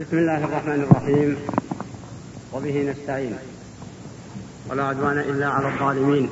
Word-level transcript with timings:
بسم 0.00 0.18
الله 0.18 0.44
الرحمن 0.44 0.86
الرحيم. 0.90 1.36
وبه 2.52 2.90
نستعين. 2.90 3.36
ولا 4.70 4.84
عدوان 4.84 5.18
إلا 5.18 5.48
على 5.48 5.68
الظالمين. 5.68 6.28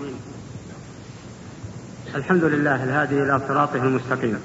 الحمد 2.14 2.44
لله 2.44 2.84
الهادي 2.84 3.22
إلى 3.22 3.40
صراطه 3.48 3.76
المستقيم. 3.76 4.40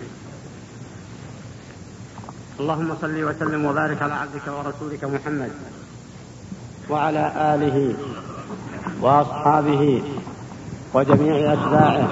اللهم 2.59 2.95
صل 3.01 3.23
وسلم 3.23 3.65
وبارك 3.65 4.01
على 4.01 4.13
عبدك 4.13 4.47
ورسولك 4.47 5.03
محمد 5.03 5.51
وعلى 6.89 7.55
آله 7.55 7.95
وأصحابه 9.01 10.03
وجميع 10.93 11.53
أتباعه 11.53 12.09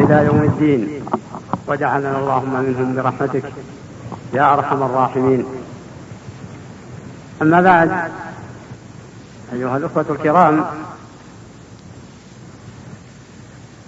إلى 0.00 0.26
يوم 0.26 0.42
الدين. 0.42 1.02
وجعلنا 1.66 2.18
اللهم 2.18 2.54
منهم 2.64 2.94
برحمتك 2.96 3.52
يا 4.32 4.54
أرحم 4.54 4.82
الراحمين. 4.82 5.57
أما 7.42 7.60
بعد 7.60 8.10
أيها 9.52 9.76
الأخوة 9.76 10.06
الكرام 10.10 10.64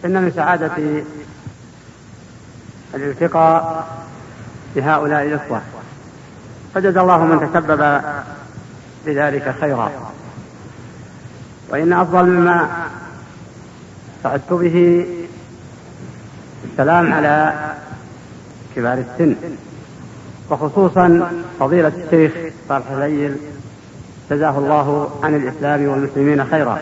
إن 0.05 0.23
من 0.23 0.33
سعادة 0.37 1.03
الالتقاء 2.95 3.89
بهؤلاء 4.77 5.23
الإخوة. 5.23 5.63
فجزى 6.75 7.01
الله 7.01 7.25
من 7.25 7.51
تسبب 7.51 8.03
بذلك 9.07 9.55
خيرا. 9.61 9.91
وإن 11.69 11.93
أفضل 11.93 12.25
مما 12.25 12.87
سعدت 14.23 14.53
به 14.53 15.07
السلام 16.73 17.13
على 17.13 17.55
كبار 18.77 18.99
السن 18.99 19.37
وخصوصا 20.51 21.33
فضيلة 21.61 21.93
الشيخ 22.05 22.50
صالح 22.71 22.91
الليل 22.91 23.37
جزاه 24.31 24.59
الله 24.59 25.11
عن 25.23 25.35
الإسلام 25.35 25.89
والمسلمين 25.89 26.45
خيرا. 26.45 26.79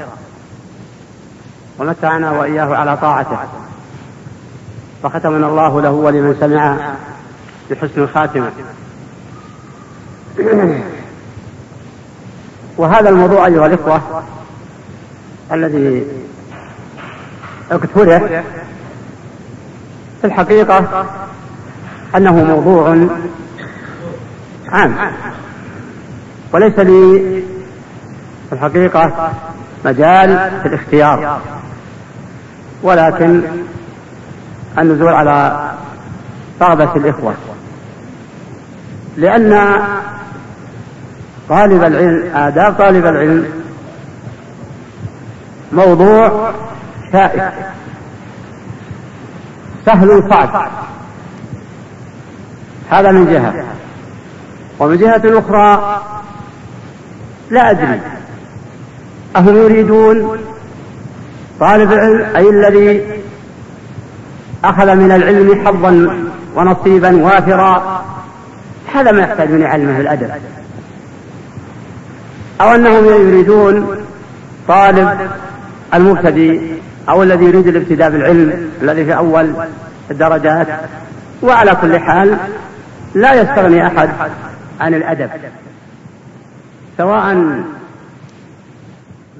ومتعنا 1.78 2.30
وإياه 2.30 2.76
على 2.76 2.96
طاعته. 2.96 3.38
فختمنا 5.02 5.46
الله 5.46 5.80
له 5.80 5.90
ولمن 5.90 6.36
سمع 6.40 6.76
بحسن 7.70 8.02
الخاتمة. 8.02 8.50
وهذا 12.78 13.08
الموضوع 13.08 13.46
أيها 13.46 13.66
الإخوة 13.66 14.22
الذي 15.52 16.06
اقترح 17.70 18.42
في 20.20 20.26
الحقيقة 20.26 21.06
أنه 22.16 22.44
موضوع 22.44 23.06
عام. 24.68 24.94
وليس 26.52 26.78
لي 26.78 27.42
في 28.48 28.52
الحقيقة 28.52 29.32
مجال 29.84 30.50
في 30.62 30.68
الاختيار. 30.68 31.40
ولكن 32.82 33.42
النزول 34.78 35.12
على 35.12 35.70
رغبة 36.62 36.96
الإخوة. 36.96 37.34
لأن 39.16 39.72
طالب 41.48 41.84
العلم 41.84 42.36
آداب 42.36 42.72
طالب 42.72 43.06
العلم 43.06 43.46
موضوع 45.72 46.50
شائك. 47.12 47.52
سهل 49.86 50.22
صعب 50.30 50.70
هذا 52.90 53.10
من 53.10 53.32
جهة. 53.32 53.64
ومن 54.78 54.98
جهة 54.98 55.22
أخرى 55.24 56.00
لا 57.50 57.70
أدري. 57.70 58.00
أهم 59.36 59.56
يريدون؟ 59.56 60.38
طالب 61.60 61.92
العلم 61.92 62.36
أي 62.36 62.48
الذي 62.48 63.02
أخذ 64.64 64.94
من 64.94 65.12
العلم 65.12 65.66
حظا 65.66 66.18
ونصيبا 66.56 67.24
وافرا؟ 67.24 68.04
هذا 68.94 69.12
ما 69.12 69.20
يحتاج 69.20 69.50
من 69.50 69.62
علمه 69.62 70.00
الأدب. 70.00 70.30
أو 72.60 72.74
أنهم 72.74 73.04
يريدون 73.04 74.04
طالب 74.68 75.08
المبتدئ 75.94 76.60
أو 77.08 77.22
الذي 77.22 77.44
يريد 77.44 77.66
الابتداء 77.66 78.10
بالعلم 78.10 78.70
الذي 78.82 79.04
في 79.04 79.16
أول 79.16 79.54
الدرجات. 80.10 80.66
وعلى 81.42 81.76
كل 81.80 81.98
حال 81.98 82.36
لا 83.14 83.34
يستغني 83.34 83.86
أحد 83.86 84.08
عن 84.80 84.94
الأدب. 84.94 85.30
سواء 86.98 87.34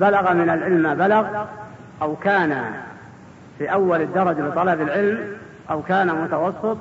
بلغ 0.01 0.33
من 0.33 0.51
العلم 0.51 0.83
ما 0.83 0.95
بلغ 0.95 1.45
أو 2.03 2.17
كان 2.17 2.73
في 3.59 3.73
أول 3.73 4.03
الدرجة 4.03 4.41
لطلب 4.41 4.81
العلم 4.81 5.37
أو 5.71 5.83
كان 5.83 6.07
متوسط 6.07 6.79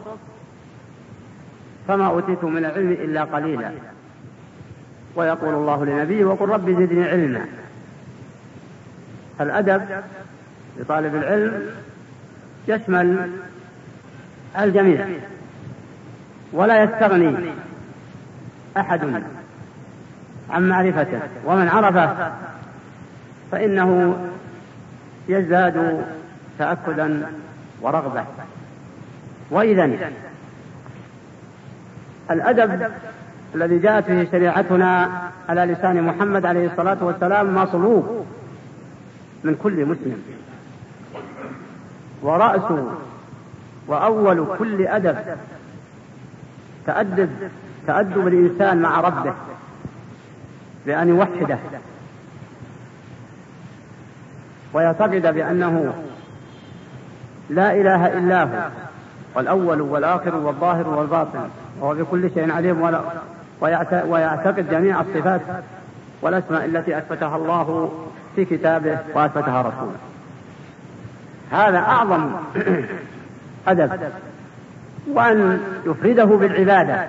فما 1.87 2.07
أوتيت 2.07 2.43
من 2.43 2.65
العلم 2.65 2.91
إلا 2.91 3.23
قليلا. 3.23 3.71
ويقول 5.15 5.53
الله 5.53 5.85
لنبيه 5.85 6.25
وقل 6.25 6.49
رب 6.49 6.69
زدني 6.69 7.09
علما. 7.09 7.45
الأدب 9.41 9.81
لطالب 10.79 11.15
العلم 11.15 11.65
يشمل 12.67 13.31
الجميع. 14.59 15.07
ولا 16.53 16.83
يستغني 16.83 17.35
أحد 18.77 19.05
عن 20.49 20.69
معرفته 20.69 21.19
ومن 21.45 21.67
عرفه 21.67 22.31
فإنه 23.51 24.17
يزداد 25.29 26.05
تأكدا 26.59 27.31
ورغبة. 27.81 28.23
وإذا 29.51 29.89
الأدب 32.31 32.91
الذي 33.55 33.79
جاءت 33.79 34.11
به 34.11 34.27
شريعتنا 34.31 35.09
على 35.49 35.65
لسان 35.65 36.03
محمد 36.03 36.45
عليه 36.45 36.67
الصلاة 36.67 36.97
والسلام 37.01 37.55
مطلوب 37.55 38.25
من 39.43 39.55
كل 39.55 39.85
مسلم. 39.85 40.23
ورأس 42.21 42.71
وأول 43.87 44.45
كل 44.59 44.87
أدب 44.87 45.17
تأدب 46.85 47.29
تأدب 47.87 48.27
الإنسان 48.27 48.81
مع 48.81 49.01
ربه. 49.01 49.33
بأن 50.87 51.09
يوحده. 51.09 51.57
ويعتقد 54.73 55.33
بأنه 55.33 55.93
لا 57.49 57.73
إله 57.73 58.07
إلا 58.07 58.43
هو 58.43 58.69
والأول 59.35 59.81
والآخر 59.81 60.35
والظاهر 60.35 60.87
والباطن 60.87 61.49
وهو 61.79 61.93
بكل 61.93 62.29
شيء 62.33 62.51
عليم 62.51 62.81
ويعتقد 64.07 64.69
جميع 64.69 65.01
الصفات 65.01 65.41
والأسماء 66.21 66.65
التي 66.65 66.97
أثبتها 66.97 67.35
الله 67.35 67.91
في 68.35 68.45
كتابه 68.45 68.97
وأثبتها 69.13 69.61
رسوله. 69.61 69.97
هذا 71.51 71.77
أعظم 71.77 72.31
أدب. 73.67 73.91
وأن 75.07 75.59
يفرده 75.85 76.25
بالعبادة 76.25 77.07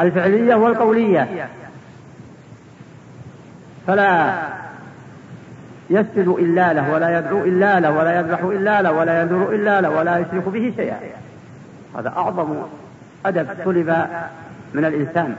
الفعلية 0.00 0.54
والقولية. 0.54 1.48
فلا 3.86 4.34
يسجد 5.90 6.28
إلا 6.28 6.72
له 6.72 6.92
ولا 6.92 7.18
يدعو 7.18 7.44
إلا 7.44 7.80
له 7.80 7.90
ولا 7.90 8.20
يذبح 8.20 8.40
إلا 8.40 8.82
له 8.82 8.92
ولا 8.92 9.20
ينذر 9.20 9.50
إلا 9.54 9.80
له 9.80 9.90
ولا 9.90 10.18
يشرك 10.18 10.48
به 10.48 10.72
شيئا. 10.76 10.98
هذا 11.98 12.08
أعظم 12.08 12.56
أدب 13.26 13.48
طلب 13.64 14.06
من 14.74 14.84
الإنسان. 14.84 15.34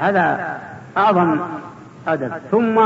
هذا 0.00 0.58
أعظم 0.96 1.40
أدب. 2.08 2.32
ثم 2.50 2.80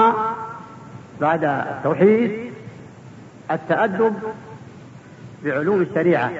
بعد 1.20 1.44
التوحيد 1.44 2.52
التأدب 3.50 4.14
بعلوم 5.44 5.82
الشريعة 5.82 6.30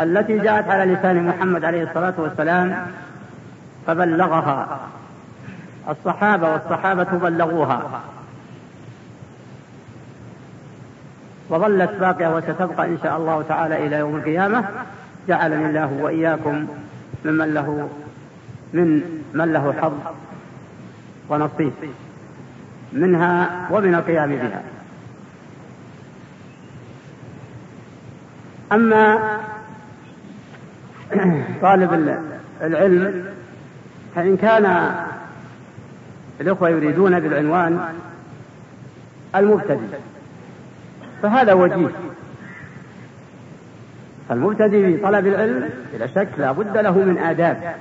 التي 0.00 0.38
جاءت 0.38 0.68
على 0.68 0.92
لسان 0.92 1.26
محمد 1.26 1.64
عليه 1.64 1.82
الصلاة 1.82 2.14
والسلام 2.18 2.86
فبلغها. 3.86 4.80
الصحابة 5.88 6.52
والصحابة 6.52 7.04
بلغوها. 7.04 8.00
وظلت 11.50 11.90
باقية 12.00 12.36
وستبقى 12.36 12.86
إن 12.86 12.98
شاء 13.02 13.16
الله 13.16 13.42
تعالى 13.48 13.86
إلى 13.86 13.96
يوم 13.96 14.16
القيامة. 14.16 14.64
جعلني 15.28 15.66
الله 15.66 15.92
وإياكم 16.00 16.66
ممن 17.24 17.54
له 17.54 17.88
من 18.72 19.02
من 19.34 19.52
له 19.52 19.74
حظ 19.82 19.92
ونصيب 21.28 21.72
منها 22.92 23.50
ومن 23.70 23.94
القيام 23.94 24.30
بها. 24.36 24.62
أما 28.72 29.18
طالب 31.62 31.92
العلم 32.62 33.33
فإن 34.14 34.36
كان 34.36 34.94
الإخوة 36.40 36.68
يريدون 36.68 37.20
بالعنوان 37.20 37.94
المبتدئ 39.36 39.98
فهذا 41.22 41.52
وجيه. 41.52 41.88
فالمبتدئ 44.28 44.86
في 44.86 44.96
طلب 44.96 45.26
العلم 45.26 45.70
بلا 45.92 46.06
شك 46.06 46.28
لا 46.38 46.52
بد 46.52 46.76
له 46.76 46.92
من 46.92 47.18
آداب. 47.18 47.74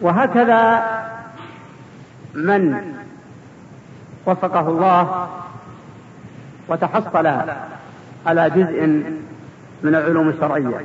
وهكذا 0.00 0.84
من 2.34 2.92
وفقه 4.26 4.68
الله 4.68 5.28
وتحصل 6.68 7.26
على 8.26 8.50
جزء 8.50 8.86
من 9.82 9.94
العلوم 9.94 10.28
الشرعية. 10.28 10.80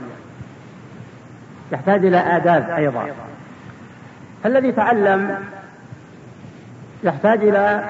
يحتاج 1.71 2.05
إلى 2.05 2.17
آداب 2.17 2.69
أيضا. 2.69 3.07
الذي 4.45 4.71
تعلم 4.71 5.37
يحتاج 7.03 7.43
إلى 7.43 7.83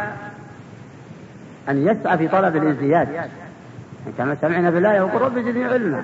أن 1.69 1.87
يسعى 1.87 2.17
في 2.17 2.27
طلب 2.27 2.55
الازدياد. 2.55 3.07
كما 4.17 4.37
سمعنا 4.41 4.69
بالله 4.69 4.93
يقول 4.93 5.21
رب 5.21 5.39
زدني 5.39 5.65
علما 5.65 6.03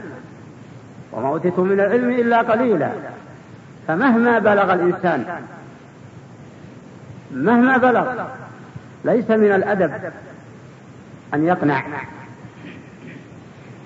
وما 1.11 1.27
أوتيتم 1.27 1.63
من 1.63 1.79
العلم 1.79 2.09
إلا 2.09 2.41
قليلا. 2.41 2.89
فمهما 3.87 4.39
بلغ 4.39 4.73
الإنسان 4.73 5.25
مهما 7.31 7.77
بلغ 7.77 8.25
ليس 9.05 9.29
من 9.29 9.51
الأدب 9.51 9.91
أن 11.33 11.45
يقنع 11.45 11.83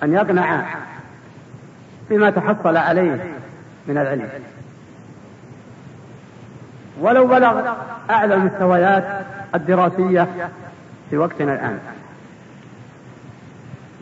أن 0.02 0.12
يقنع 0.12 0.64
بما 2.10 2.30
تحصل 2.30 2.76
عليه. 2.76 3.24
من 3.86 3.98
العلم. 3.98 4.28
ولو 7.00 7.26
بلغ 7.26 7.72
أعلى 8.10 8.34
المستويات 8.34 9.04
الدراسية 9.54 10.28
في 11.10 11.16
وقتنا 11.16 11.54
الآن. 11.54 11.78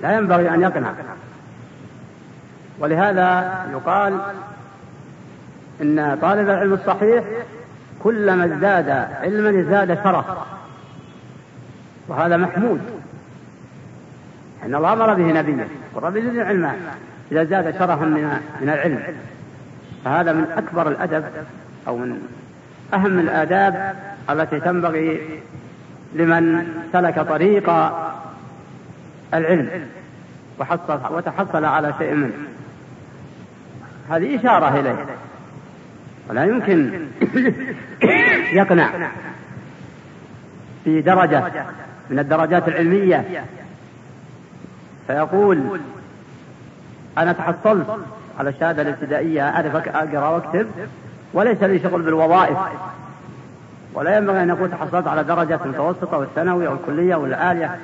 لا 0.02 0.16
ينبغي 0.16 0.54
أن 0.54 0.62
يقنع. 0.62 0.92
ولهذا 2.78 3.58
يقال 3.72 4.20
إن 5.80 6.18
طالب 6.22 6.50
العلم 6.50 6.72
الصحيح 6.72 7.24
كلما 8.02 8.44
ازداد 8.44 8.88
علما 9.22 9.60
ازداد 9.60 10.04
شرف. 10.04 10.24
وهذا 12.08 12.36
محمود. 12.36 12.80
أن 14.64 14.74
الله 14.74 14.92
أمر 14.92 15.14
به 15.14 15.32
نبيه. 15.40 15.68
ورب 15.94 16.18
زدني 16.18 16.42
علما 16.42 16.74
إذا 17.32 17.44
زاد 17.44 17.78
شرفا 17.78 18.04
من 18.60 18.68
العلم. 18.68 19.02
فهذا 20.04 20.32
من 20.32 20.46
أكبر 20.56 20.88
الأدب 20.88 21.24
أو 21.88 21.96
من 21.96 22.22
أهم 22.94 23.18
الآداب 23.18 23.96
التي 24.30 24.60
تنبغي 24.60 25.40
لمن 26.14 26.66
سلك 26.92 27.20
طريق 27.20 27.70
العلم 29.34 29.86
وحصل 30.58 31.00
وتحصل 31.10 31.64
على 31.64 31.94
شيء 31.98 32.14
منه. 32.14 32.32
هذه 34.10 34.40
إشارة 34.40 34.80
إليه. 34.80 35.06
ولا 36.28 36.44
يمكن 36.44 36.90
يقنع 38.60 38.90
في 40.84 41.00
درجة 41.00 41.42
من 42.10 42.18
الدرجات 42.18 42.68
العلمية 42.68 43.44
فيقول 45.06 45.80
أنا 47.18 47.32
تحصلت 47.32 47.86
على 48.38 48.50
الشهادة 48.50 48.82
الابتدائية 48.82 49.48
أعرف 49.48 49.76
أقرأ 49.76 50.28
وأكتب 50.28 50.66
وليس 51.32 51.62
لي 51.62 51.78
شغل 51.78 52.02
بالوظائف. 52.02 52.58
ولا 53.94 54.16
ينبغي 54.16 54.42
أن 54.42 54.50
يكون 54.50 54.70
تحصلت 54.70 55.06
على 55.06 55.24
درجة 55.24 55.60
متوسطة 55.64 56.18
والثانوي 56.18 56.66
أو 56.66 56.74
الكلية 56.74 57.16
والعالية 57.16 57.76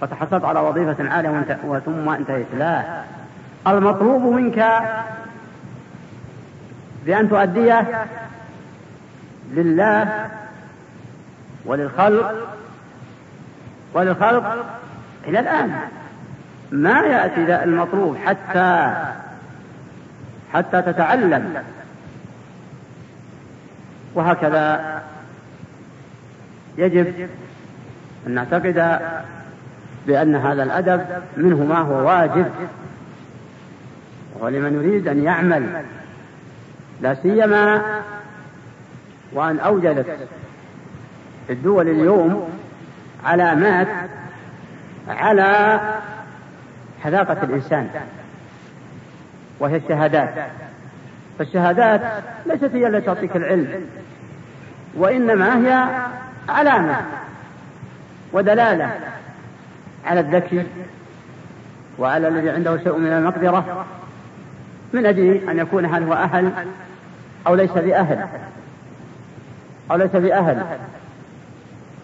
فتحصلت 0.00 0.44
على 0.44 0.60
وظيفة 0.60 1.10
عالية 1.10 1.58
ثم 1.84 2.08
انتهيت. 2.08 2.46
لا. 2.58 2.82
المطلوب 3.66 4.22
منك 4.22 4.66
بأن 7.06 7.28
تؤديه 7.28 8.06
لله 9.50 10.28
وللخلق 11.64 12.34
وللخلق 13.94 14.66
إلى 15.26 15.40
الآن. 15.40 15.74
ما 16.72 17.00
يأتي 17.00 17.64
المطلوب 17.64 18.16
حتى 18.26 18.94
حتى 20.54 20.82
تتعلم. 20.82 21.62
وهكذا 24.14 25.02
يجب 26.78 27.28
أن 28.26 28.30
نعتقد 28.34 29.00
بأن 30.06 30.36
هذا 30.36 30.62
الأدب 30.62 31.06
منه 31.36 31.64
ما 31.64 31.78
هو 31.78 32.06
واجب. 32.06 32.50
ولمن 34.40 34.74
يريد 34.74 35.08
أن 35.08 35.24
يعمل. 35.24 35.84
لا 37.00 37.14
سيما 37.14 37.82
وأن 39.32 39.58
أوجدت 39.58 40.06
الدول 41.50 41.88
اليوم 41.88 42.48
علامات 43.24 43.88
على 45.08 45.80
حذاقة 47.02 47.42
الإنسان. 47.42 47.90
وهي 49.60 49.76
الشهادات. 49.76 50.34
فالشهادات 51.38 52.00
ليست 52.46 52.70
هي 52.74 52.86
التي 52.86 53.06
تعطيك 53.06 53.36
العلم 53.36 53.86
وإنما 54.94 55.66
هي 55.66 55.88
علامة 56.48 56.96
ودلالة 58.32 58.90
على 60.06 60.20
الذكي 60.20 60.66
وعلى 61.98 62.28
الذي 62.28 62.50
عنده 62.50 62.76
شيء 62.78 62.98
من 62.98 63.12
المقدرة 63.12 63.84
من 64.92 65.06
أجل 65.06 65.48
أن 65.48 65.58
يكون 65.58 65.86
هل 65.86 66.02
هو 66.02 66.12
أهل 66.12 66.52
أو 67.46 67.54
ليس 67.54 67.70
بأهل 67.70 68.26
أو 69.90 69.96
ليس 69.96 70.10
بأهل. 70.10 70.62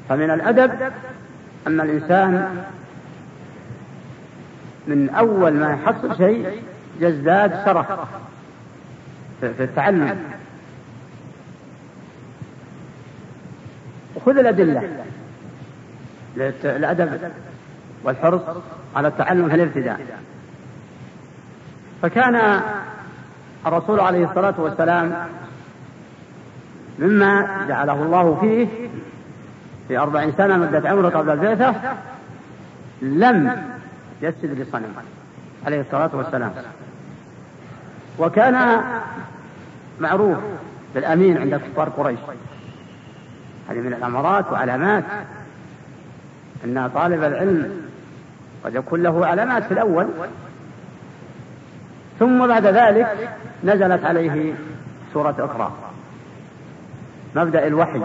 فمن 0.08 0.30
الأدب 0.30 0.72
أن 1.66 1.80
الإنسان 1.80 2.64
من 4.86 5.10
أول 5.10 5.52
ما 5.52 5.72
يحصل 5.72 6.16
شيء 6.16 6.62
يزداد 7.00 7.64
شرف 7.64 7.86
في 9.40 9.64
التعلم. 9.64 10.18
وخذ 14.16 14.38
الأدلة. 14.38 14.82
الأدب 16.64 17.30
والحرص 18.04 18.42
على 18.96 19.08
التعلم 19.08 19.48
في 19.48 19.54
الابتداء. 19.54 20.00
فكان 22.02 22.60
الرسول 23.66 24.00
عليه 24.00 24.28
الصلاة 24.28 24.54
والسلام 24.58 25.26
مما 26.98 27.66
جعله 27.68 28.02
الله 28.02 28.38
فيه 28.40 28.88
في 29.88 29.98
أربعين 29.98 30.32
سنة 30.32 30.56
مدة 30.56 30.88
عمره 30.88 31.08
قبل 31.08 31.30
البعثة 31.30 31.74
لم 33.02 33.62
يسجد 34.22 34.60
لصنم 34.60 34.94
عليه 35.66 35.80
الصلاة 35.80 36.10
والسلام. 36.12 36.52
وكان 38.20 38.82
معروف 40.00 40.38
بالأمين 40.94 41.38
عند 41.38 41.54
كفار 41.54 41.88
قريش. 41.88 42.18
هذه 43.70 43.78
من 43.78 43.92
الأمارات 43.92 44.52
وعلامات 44.52 45.04
أن 46.64 46.90
طالب 46.94 47.22
العلم 47.24 47.72
قد 48.64 48.74
يكون 48.74 49.02
له 49.02 49.26
علامات 49.26 49.64
في 49.64 49.72
الأول 49.72 50.06
ثم 52.18 52.46
بعد 52.46 52.66
ذلك 52.66 53.28
نزلت 53.64 54.04
عليه 54.04 54.54
سورة 55.12 55.34
أخرى. 55.38 55.72
مبدأ 57.36 57.66
الوحي. 57.66 58.00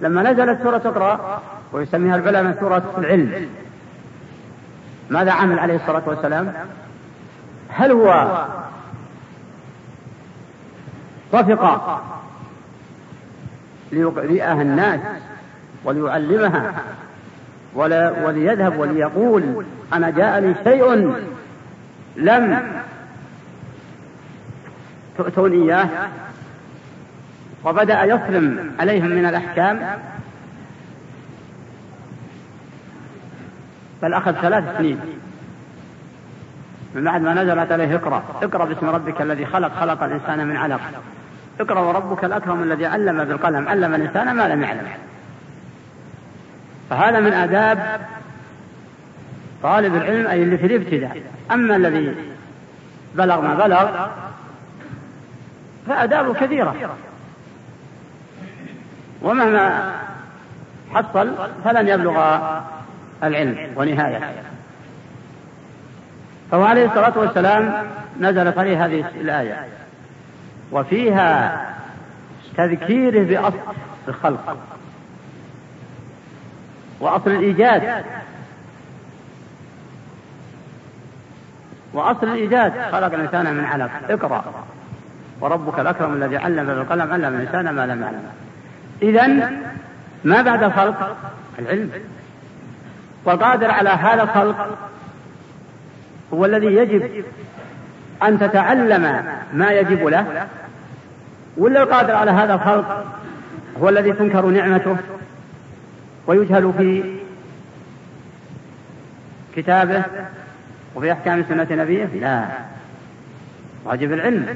لما 0.00 0.32
نزلت 0.32 0.62
سورة 0.62 0.82
أخرى 0.84 1.40
ويسميها 1.72 2.16
العلماء 2.16 2.60
سورة 2.60 2.94
العلم 2.98 3.48
ماذا 5.10 5.32
عمل 5.32 5.58
عليه 5.58 5.76
الصلاة 5.76 6.02
والسلام؟ 6.06 6.54
هل 7.76 7.92
هو 7.92 8.44
وفق 11.32 12.00
ليقرئها 13.92 14.62
الناس 14.62 15.00
وليعلمها 15.84 16.72
ولا 17.74 18.26
وليذهب 18.26 18.78
وليقول 18.78 19.64
أنا 19.92 20.10
جاءني 20.10 20.54
شيء 20.64 21.14
لم 22.16 22.72
تؤتون 25.18 25.52
إياه؟ 25.52 25.88
وبدأ 27.64 28.04
يصرم 28.04 28.72
عليهم 28.80 29.06
من 29.06 29.26
الأحكام. 29.26 29.98
بل 34.02 34.14
أخذ 34.14 34.32
ثلاث 34.32 34.76
سنين. 34.78 35.00
من 36.94 37.04
بعد 37.04 37.22
ما 37.22 37.34
نزلت 37.34 37.72
عليه 37.72 37.96
اقرأ. 37.96 38.22
اقرأ 38.42 38.64
باسم 38.64 38.88
ربك 38.88 39.20
الذي 39.20 39.46
خلق 39.46 39.72
خلق 39.80 40.02
الإنسان 40.02 40.46
من 40.46 40.56
علق. 40.56 40.80
اقرأ 41.60 41.80
وربك 41.80 42.24
الأكرم 42.24 42.62
الذي 42.62 42.86
علم 42.86 43.24
بالقلم. 43.24 43.68
علم 43.68 43.94
الإنسان 43.94 44.36
ما 44.36 44.48
لم 44.48 44.62
يعلم. 44.62 44.86
فهذا 46.90 47.20
من 47.20 47.32
آداب 47.32 48.00
طالب 49.62 49.94
العلم 49.94 50.26
أي 50.26 50.42
اللي 50.42 50.58
في 50.58 50.66
الابتداء. 50.66 51.22
أما 51.52 51.76
الذي 51.76 52.14
بلغ 53.14 53.40
ما 53.40 53.54
بلغ 53.54 54.08
فآدابه 55.86 56.34
كثيرة. 56.34 56.74
ومهما 59.22 59.92
حصل 60.94 61.34
فلن 61.64 61.88
يبلغ 61.88 62.38
العلم 63.22 63.56
ونهاية 63.76 64.20
فهو 66.54 66.64
عليه 66.64 66.86
الصلاة 66.86 67.18
والسلام 67.18 67.86
نزلت 68.20 68.58
عليه 68.58 68.84
هذه 68.86 69.04
الآية. 69.20 69.66
وفيها 70.72 71.60
تذكيره 72.56 73.24
بأصل 73.24 73.58
الخلق 74.08 74.56
وأصل 77.00 77.30
الإيجاد. 77.30 78.04
وأصل 81.92 82.26
الإيجاد. 82.26 82.72
خلق 82.92 83.14
الإنسان 83.14 83.54
من 83.54 83.64
علق. 83.64 83.90
اقرأ. 84.10 84.44
وربك 85.40 85.78
الأكرم 85.78 86.12
الذي 86.12 86.36
علم 86.36 86.66
بالقلم 86.66 87.12
علم 87.12 87.34
الإنسان 87.34 87.70
ما 87.70 87.86
لم 87.86 88.02
يعلم. 88.02 88.22
إذا 89.02 89.50
ما 90.24 90.42
بعد 90.42 90.62
الخلق؟ 90.62 91.16
العلم. 91.58 91.90
والقادر 93.24 93.70
على 93.70 93.90
هذا 93.90 94.22
الخلق 94.22 94.78
هو 96.34 96.44
الذي 96.44 96.66
يجب 96.66 97.24
أن 98.22 98.38
تتعلم 98.38 99.24
ما 99.52 99.70
يجب 99.72 100.06
له؟ 100.06 100.46
ولا 101.56 101.82
القادر 101.82 102.14
على 102.14 102.30
هذا 102.30 102.54
الخلق 102.54 103.04
هو 103.80 103.88
الذي 103.88 104.12
تنكر 104.12 104.46
نعمته 104.46 104.96
ويجهل 106.26 106.72
في 106.78 107.02
كتابه 109.56 110.02
وفي 110.94 111.12
أحكام 111.12 111.44
سنة 111.48 111.66
نبيه؟ 111.70 112.04
لا. 112.04 112.44
واجب 113.84 114.12
العلم. 114.12 114.46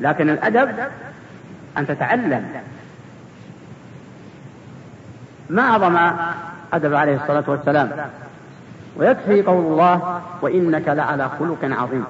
لكن 0.00 0.30
الأدب 0.30 0.70
أن 1.78 1.86
تتعلم 1.86 2.44
ما 5.50 5.62
أعظم 5.62 5.98
أدب 6.72 6.94
عليه 6.94 7.16
الصلاة 7.16 7.44
والسلام؟ 7.46 7.90
ويكفي 8.98 9.42
قول 9.42 9.64
الله 9.64 10.20
وإنك 10.42 10.88
لعلى 10.88 11.30
خلق 11.38 11.58
عظيم. 11.62 12.04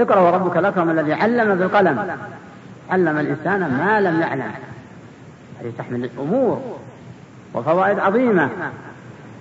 اقرأ 0.00 0.20
وربك 0.20 0.56
الأكرم 0.56 0.90
الذي 0.90 1.12
علم 1.12 1.54
بالقلم. 1.54 2.16
علم 2.90 3.18
الإنسان 3.18 3.60
ما 3.60 4.00
لم 4.00 4.20
يعلم. 4.20 4.52
هذه 5.60 5.72
تحمل 5.78 6.04
الأمور 6.04 6.78
وفوائد 7.54 7.98
عظيمة. 7.98 8.48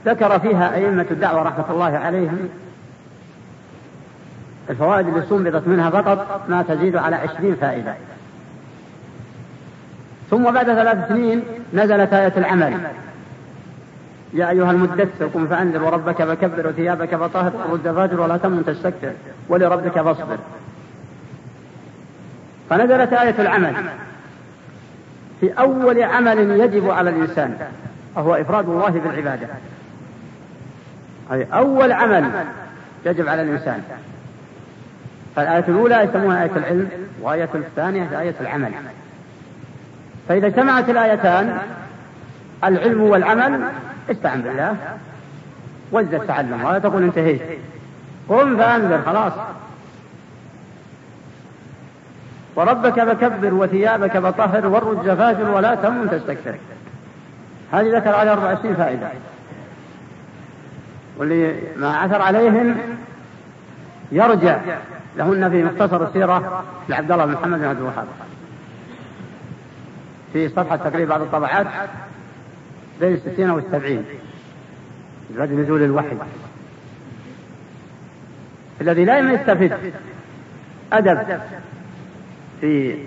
ذكر 0.06 0.40
فيها 0.40 0.76
أئمة 0.76 1.06
الدعوة 1.12 1.42
رحمة 1.42 1.66
الله 1.72 1.98
عليهم. 1.98 2.50
الفوائد 4.70 5.08
اللي 5.08 5.20
استنبطت 5.20 5.68
منها 5.68 5.90
فقط 5.90 6.42
ما 6.50 6.62
تزيد 6.62 6.96
على 6.96 7.16
عشرين 7.16 7.56
فائدة. 7.56 7.96
ثم 10.30 10.52
بعد 10.52 10.66
ثلاث 10.66 11.08
سنين 11.08 11.44
نزلت 11.74 12.14
آية 12.14 12.34
العمل. 12.38 12.78
يا 14.34 14.50
أيها 14.50 14.72
المدثر 14.72 15.26
قم 15.34 15.48
فأنذر 15.48 15.84
وربك 15.84 16.24
فكبر 16.24 16.68
وثيابك 16.68 17.16
فطهر 17.16 17.52
ورد 17.70 17.92
فاجر 17.96 18.22
ولا 18.22 18.38
تمن 18.38 18.66
تستكثر 18.66 19.14
ولربك 19.50 20.02
فاصبر. 20.02 20.38
فنزلت 22.70 23.14
آية 23.14 23.36
العمل. 23.40 23.74
في 25.40 25.52
أول 25.52 26.04
عمل 26.04 26.60
يجب 26.60 26.90
على 26.90 27.10
الإنسان 27.10 27.58
وهو 28.16 28.36
إفراد 28.36 28.70
الله 28.70 28.90
بالعبادة. 28.90 29.48
هذه 31.32 31.48
أول 31.54 31.92
عمل 31.92 32.26
يجب 33.06 33.28
على 33.28 33.42
الإنسان. 33.42 33.84
فالآية 35.36 35.66
الأولى 35.68 35.96
يسمونها 35.96 36.44
آية 36.44 36.52
العلم 36.56 36.90
وآية 37.22 37.50
الثانية 37.56 38.20
آية 38.22 38.36
العمل. 38.42 38.72
فإذا 40.28 40.48
اجتمعت 40.48 40.90
الآيتان 40.90 41.58
العلم 42.64 43.02
والعمل 43.02 43.62
استعن 44.10 44.42
بالله. 44.42 44.76
وازدد 45.92 46.28
تعلم 46.28 46.64
ولا 46.64 46.80
تقول 46.80 47.04
انتهيت. 47.04 47.42
قم 48.30 48.58
فأنذر 48.58 49.02
خلاص. 49.02 49.34
وربك 52.56 53.04
فكبر 53.04 53.54
وثيابك 53.54 54.20
فطهر 54.20 54.68
والرج 54.68 55.18
فاجر 55.18 55.50
ولا 55.50 55.76
تمن 55.76 56.10
تستكثر. 56.12 56.56
هذه 57.72 57.98
ذكر 57.98 58.16
على 58.16 58.32
24 58.32 58.76
فائدة. 58.76 59.08
واللي 61.18 61.56
ما 61.78 61.98
عثر 61.98 62.22
عليهن 62.22 62.76
يرجع 64.12 64.58
لهن 65.18 65.50
في 65.50 65.64
مختصر 65.64 66.04
السيرة 66.04 66.64
لعبد 66.90 67.12
الله 67.12 67.26
بن 67.26 67.32
محمد 67.32 67.60
بن 67.60 67.66
عبد 67.66 67.78
الوهاب. 67.80 68.08
في 70.34 70.50
صفحة 70.50 70.76
تقريبا 70.76 71.10
بعض 71.10 71.22
الطبعات 71.22 71.68
بين 73.02 73.14
الستين 73.14 73.50
والسبعين 73.50 74.04
بعد 75.38 75.52
نزول 75.52 75.84
الوحي. 75.84 76.08
الذي 78.82 79.06
لا 79.06 79.20
يستفد 79.20 79.78
أدب 80.94 81.20
في 82.62 82.98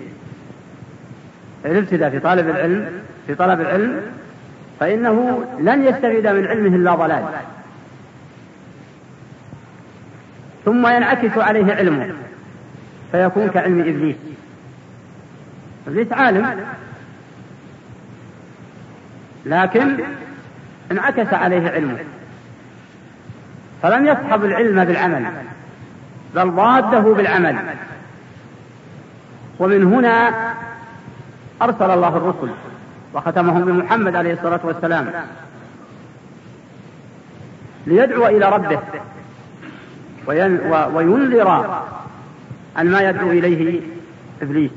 الابتداء 1.65 2.09
في 2.09 2.19
طالب 2.19 2.49
العلم 2.49 3.01
في 3.27 3.35
طلب 3.35 3.61
العلم 3.61 4.01
فإنه 4.79 5.45
لن 5.59 5.85
يستفيد 5.85 6.27
من 6.27 6.47
علمه 6.47 6.75
إلا 6.75 6.95
ضلال. 6.95 7.23
ثم 10.65 10.87
ينعكس 10.87 11.37
عليه 11.37 11.73
علمه 11.73 12.13
فيكون 13.11 13.47
كعلم 13.47 13.79
إبليس. 13.79 14.15
إبليس 15.87 16.13
عالم. 16.13 16.59
لكن 19.45 19.97
انعكس 20.91 21.33
عليه 21.33 21.69
علمه. 21.69 21.97
فلم 23.83 24.05
يصحب 24.05 24.45
العلم 24.45 24.85
بالعمل 24.85 25.25
بل 26.35 26.51
ضاده 26.51 26.99
بالعمل. 26.99 27.57
ومن 29.59 29.83
هنا 29.83 30.33
أرسل 31.61 31.91
الله 31.91 32.17
الرسل 32.17 32.49
وختمهم 33.13 33.65
بمحمد 33.65 34.15
عليه 34.15 34.33
الصلاة 34.33 34.59
والسلام 34.63 35.11
ليدعو 37.87 38.25
إلى 38.25 38.49
ربه 38.49 38.79
وينذر 40.93 41.49
عن 42.75 42.91
ما 42.91 43.01
يدعو 43.01 43.31
إليه 43.31 43.81
إبليس. 44.41 44.71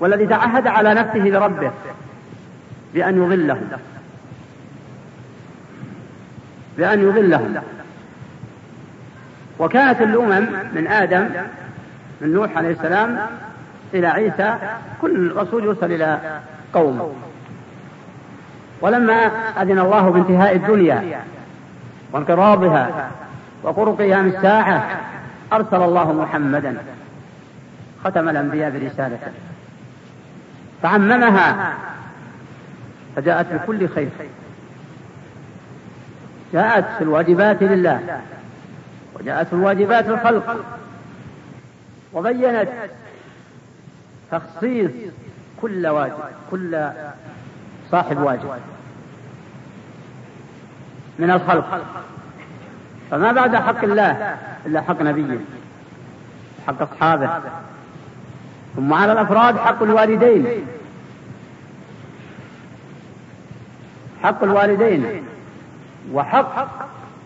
والذي 0.00 0.26
تعهد 0.26 0.66
على 0.66 0.94
نفسه 0.94 1.20
لربه 1.20 1.70
بأن 2.94 3.22
يضلهم. 3.22 3.68
بأن 6.78 7.02
يضلهم. 7.02 7.54
وكانت 9.58 10.00
الأمم 10.00 10.46
من 10.74 10.86
آدم 10.86 11.28
من 12.20 12.32
نوح 12.32 12.56
عليه 12.56 12.70
السلام 12.70 13.18
إلى 13.94 14.06
عيسى 14.06 14.56
كل 15.00 15.32
رسول 15.36 15.64
يرسل 15.64 15.92
إلى 15.92 16.18
قوم 16.72 17.14
ولما 18.80 19.30
أذن 19.62 19.78
الله 19.78 20.10
بانتهاء 20.10 20.56
الدنيا 20.56 21.20
وانقراضها 22.12 23.10
وقرب 23.62 24.00
قيام 24.00 24.26
الساعة 24.26 25.00
أرسل 25.52 25.82
الله 25.82 26.12
محمدا 26.12 26.76
ختم 28.04 28.28
الأنبياء 28.28 28.70
برسالته. 28.70 29.32
فعممها 30.82 31.72
فجاءت 33.16 33.46
بكل 33.52 33.88
خير. 33.88 34.08
جاءت 36.52 36.84
في 36.98 37.04
الواجبات 37.04 37.62
لله 37.62 38.20
وجاءت 39.14 39.46
في 39.46 39.52
الواجبات 39.52 40.08
الخلق 40.08 40.64
وبينت 42.12 42.68
تخصيص 44.30 44.90
كل 45.62 45.86
واجب 45.86 46.14
كل 46.50 46.90
صاحب 47.90 48.18
واجب 48.18 48.50
من 51.18 51.30
الخلق. 51.30 51.84
فما 53.10 53.32
بعد 53.32 53.56
حق 53.56 53.84
الله 53.84 54.36
إلا 54.66 54.80
حق 54.80 55.02
نبيه 55.02 55.38
حق 56.66 56.82
أصحابه 56.82 57.30
ثم 58.76 58.94
على 58.94 59.12
الأفراد 59.12 59.58
حق 59.58 59.82
الوالدين. 59.82 60.46
حق 64.22 64.42
الوالدين 64.44 65.04
وحق 66.12 66.68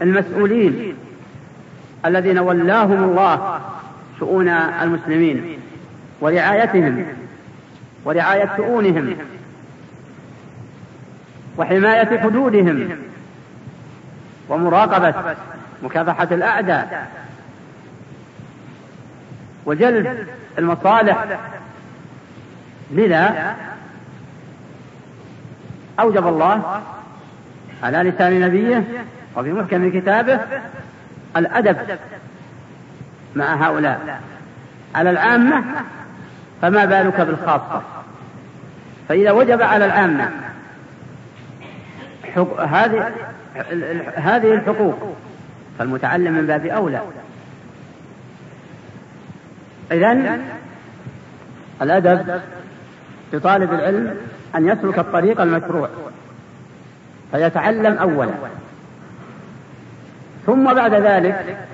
المسؤولين 0.02 0.96
الذين 2.06 2.38
ولاهم 2.38 3.04
الله 3.04 3.60
شؤون 4.20 4.48
المسلمين 4.48 5.58
ورعايتهم 6.20 7.06
ورعاية 8.04 8.50
شؤونهم 8.56 9.16
وحماية 11.58 12.18
حدودهم 12.18 12.98
ومراقبة 14.48 15.14
مكافحة 15.82 16.28
الأعداء 16.30 17.08
وجلب 19.66 20.26
المصالح 20.58 21.24
لذا 22.90 23.56
أوجب 26.00 26.26
الله 26.26 26.82
على 27.82 27.98
لسان 27.98 28.40
نبيه 28.40 28.84
وفي 29.36 29.52
محكم 29.52 30.00
كتابه 30.00 30.40
الأدب 31.36 31.76
مع 33.34 33.66
هؤلاء. 33.66 34.20
على 34.94 35.10
العامة 35.10 35.64
فما 36.62 36.84
بالك 36.84 37.20
بالخاصة؟ 37.20 37.82
فإذا 39.08 39.30
وجب 39.30 39.62
على 39.62 39.84
العامة 39.84 40.30
هذه 42.58 43.12
هذه 44.16 44.54
الحقوق 44.54 45.16
فالمتعلم 45.78 46.32
من 46.32 46.46
باب 46.46 46.66
أولى. 46.66 47.00
إذا 49.92 50.38
الأدب 51.82 52.40
لطالب 53.32 53.72
العلم 53.72 54.16
أن 54.56 54.68
يسلك 54.68 54.98
الطريق 54.98 55.40
المشروع 55.40 55.88
فيتعلم 57.32 57.98
أولا. 57.98 58.32
ثم 60.46 60.74
بعد 60.74 60.94
ذلك 60.94 61.66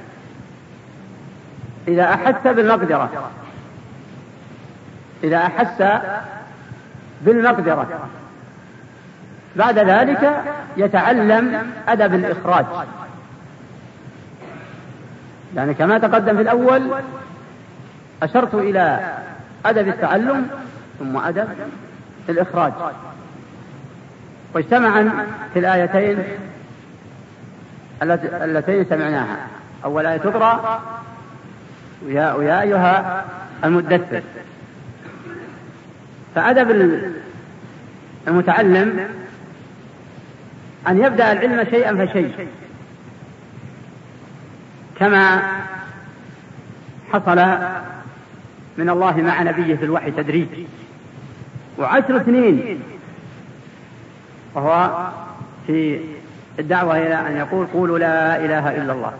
إذا 1.89 2.05
أحس 2.05 2.47
بالمقدرة 2.47 3.31
إذا 5.25 5.37
أحس 5.37 6.01
بالمقدرة 7.23 8.09
بعد 9.57 9.79
ذلك 9.79 10.43
يتعلم 10.77 11.73
أدب 11.89 12.15
الإخراج. 12.15 12.65
يعني 15.57 15.75
كما 15.75 15.99
تقدم 15.99 16.37
في 16.37 16.43
الأول 16.43 16.91
أشرت 18.23 18.55
إلى 18.55 19.15
أدب 19.67 19.89
التعلم 19.89 20.47
ثم 20.99 21.17
أدب 21.17 21.49
الإخراج. 22.29 22.73
واجتمعا 24.55 25.26
في 25.52 25.59
الآيتين 25.59 26.19
اللتين 28.02 28.85
سمعناها؟ 28.85 29.37
أول 29.85 30.07
آية 30.07 30.17
تقرأ 30.17 30.83
ويا, 32.07 32.33
ويا 32.33 32.61
أيها 32.61 33.25
المدثر. 33.64 34.23
فأدب 36.35 36.71
المتعلم 38.29 39.09
أن 40.88 41.05
يبدأ 41.05 41.33
العلم 41.33 41.64
شيئا 41.71 42.07
فشيء 42.07 42.49
كما 45.00 45.43
حصل 47.12 47.37
من 48.79 48.91
الله 48.91 49.17
مع 49.17 49.43
نبيه 49.43 49.76
في 49.76 49.85
الوحي 49.85 50.11
تدريج. 50.11 50.49
وعشر 51.79 52.25
سنين. 52.25 52.83
وهو 54.55 54.91
في 55.67 56.00
الدعوة 56.59 56.99
إلى 56.99 57.14
أن 57.14 57.37
يقول 57.37 57.67
قولوا 57.67 57.99
لا 57.99 58.45
إله 58.45 58.76
إلا 58.76 58.93
الله. 58.93 59.12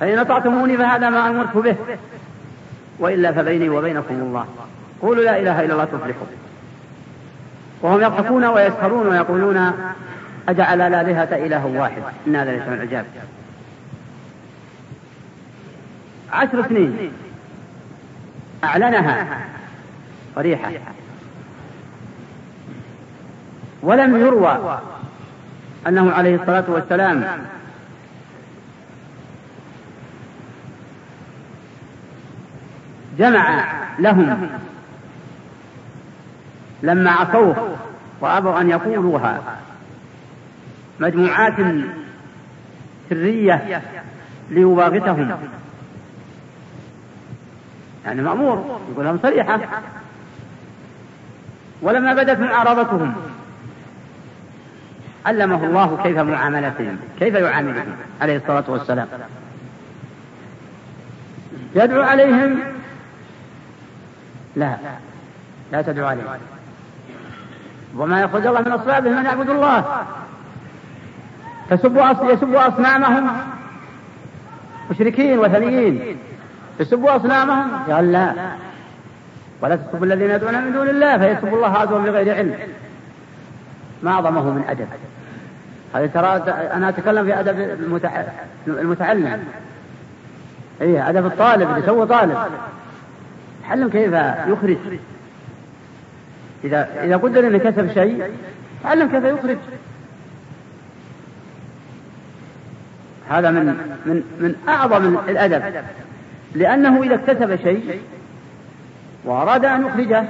فإن 0.00 0.18
أطعتموني 0.18 0.76
فهذا 0.76 1.10
ما 1.10 1.28
أمرت 1.28 1.56
به. 1.56 1.76
وإلا 2.98 3.32
فبيني 3.32 3.68
وبينكم 3.68 4.14
الله. 4.14 4.46
قولوا 5.02 5.24
لا 5.24 5.38
إله 5.38 5.64
إلا 5.64 5.72
الله 5.72 5.84
تفلحوا 5.84 6.26
وهم 7.82 8.00
يضحكون 8.00 8.44
ويسخرون 8.44 9.06
ويقولون 9.06 9.72
أجعل 10.48 10.80
الآلهة 10.80 11.46
إله 11.46 11.66
واحد. 11.66 12.02
إن 12.26 12.36
هذا 12.36 12.52
ليس 12.52 12.62
من 12.62 12.74
العجاب 12.74 13.04
عشر 16.32 16.68
سنين. 16.68 17.12
أعلنها. 18.64 19.46
صريحة. 20.36 20.72
ولم 23.82 24.16
يروى 24.16 24.80
أنه 25.86 26.12
عليه 26.12 26.34
الصلاة 26.34 26.64
والسلام 26.68 27.24
جمع 33.18 33.64
لهم 33.98 34.48
لما 36.82 37.10
عصوه 37.10 37.76
وأبوا 38.20 38.60
أن 38.60 38.70
يقولوها. 38.70 39.40
مجموعات 41.00 41.54
سرية 43.10 43.82
ليباغتهم. 44.50 45.36
يعني 48.04 48.22
مأمور 48.22 48.80
يقول 48.92 49.04
لهم 49.04 49.18
صريحة. 49.22 49.60
ولما 51.82 52.14
بدت 52.14 52.38
معارضتهم 52.38 53.14
علمه 55.26 55.64
الله 55.64 55.98
كيف 56.02 56.18
معاملتهم 56.18 56.98
كيف 57.18 57.34
يعاملهم 57.34 57.96
عليه 58.20 58.36
الصلاة 58.36 58.64
والسلام. 58.68 59.08
يدعو 61.74 62.02
عليهم؟ 62.02 62.58
لا 64.56 64.76
لا 65.72 65.82
تدعو 65.82 66.06
عليهم. 66.06 66.26
وما 67.96 68.22
يخرج 68.22 68.46
الله 68.46 68.60
من 68.60 68.72
أصلابهم 68.72 69.16
من 69.16 69.24
يعبد 69.24 69.50
الله. 69.50 70.04
فسبوا 71.70 72.32
يسبوا 72.32 72.68
أصنامهم. 72.68 73.30
مشركين 74.90 75.38
وثنيين. 75.38 76.16
يسبوا 76.80 77.16
أصنامهم؟ 77.16 77.92
قال 77.92 78.12
لا 78.12 78.32
ولا 79.66 79.76
تسبوا 79.76 80.06
الذين 80.06 80.30
يدعون 80.30 80.64
من 80.64 80.72
دون 80.72 80.88
الله 80.88 81.18
فيسبوا 81.18 81.56
الله 81.56 81.78
عدوا 81.78 81.98
بغير 81.98 82.34
علم. 82.34 82.54
ما 84.02 84.10
أعظمه 84.10 84.42
من 84.42 84.64
أدب. 84.68 84.86
هذه 85.94 86.06
ترى 86.06 86.52
أنا 86.72 86.88
أتكلم 86.88 87.24
في 87.24 87.40
أدب 87.40 87.60
المتعلم. 88.66 89.42
إيه 90.80 91.08
أدب 91.08 91.26
الطالب 91.26 91.70
اللي 91.70 91.86
سوى 91.86 92.06
طالب. 92.06 92.38
تعلم 93.68 93.88
كيف 93.88 94.12
يخرج. 94.48 94.76
إذا 96.64 96.88
إذا 97.02 97.16
قدر 97.16 97.46
أنه 97.46 97.58
كسب 97.58 97.92
شيء 97.94 98.30
تعلم 98.82 99.08
كيف 99.08 99.24
يخرج. 99.24 99.56
هذا 103.28 103.50
من 103.50 103.66
من 104.06 104.22
من 104.40 104.54
أعظم 104.68 105.18
الأدب. 105.28 105.62
لأنه 106.54 107.02
إذا 107.02 107.14
اكتسب 107.14 107.56
شيء 107.56 108.00
وأراد 109.26 109.64
أن 109.64 109.86
يخرجه 109.86 110.24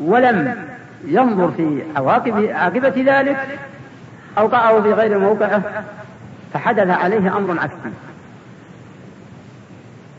ولم 0.00 0.66
ينظر 1.04 1.50
في 1.50 1.82
عواقب 1.96 2.50
عاقبة 2.50 3.04
ذلك 3.06 3.58
أوقعه 4.38 4.82
في 4.82 4.92
غير 4.92 5.18
موقعه 5.18 5.62
فحدث 6.52 6.90
عليه 6.90 7.36
أمر 7.36 7.60
عكسي. 7.60 7.94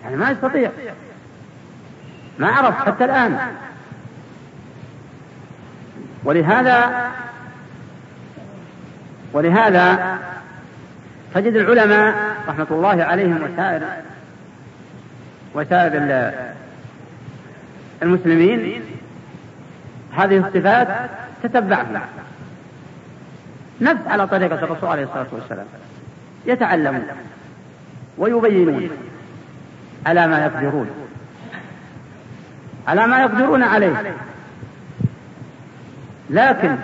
يعني 0.03 0.15
ما 0.15 0.31
يستطيع. 0.31 0.71
ما 2.39 2.47
عرف 2.47 2.85
حتى 2.85 3.05
الآن. 3.05 3.39
ولهذا 6.23 7.09
ولهذا 9.33 10.17
تجد 11.33 11.55
العلماء 11.55 12.15
رحمة 12.47 12.67
الله 12.71 13.03
عليهم 13.03 13.39
وسائر 13.43 13.81
وسائر 15.53 15.97
المسلمين 18.03 18.81
هذه 20.15 20.37
الصفات 20.37 20.87
تتبعها 21.43 22.09
نفس 23.81 24.07
على 24.07 24.27
طريقة 24.27 24.63
الرسول 24.63 24.89
عليه 24.89 25.03
الصلاة 25.03 25.27
والسلام. 25.31 25.65
يتعلمون 26.45 27.07
ويبينون 28.17 28.89
على 30.05 30.27
ما 30.27 30.45
يقدرون. 30.45 30.89
على 32.87 33.07
ما 33.07 33.21
يقدرون 33.21 33.63
عليه. 33.63 34.15
لكن 36.29 36.75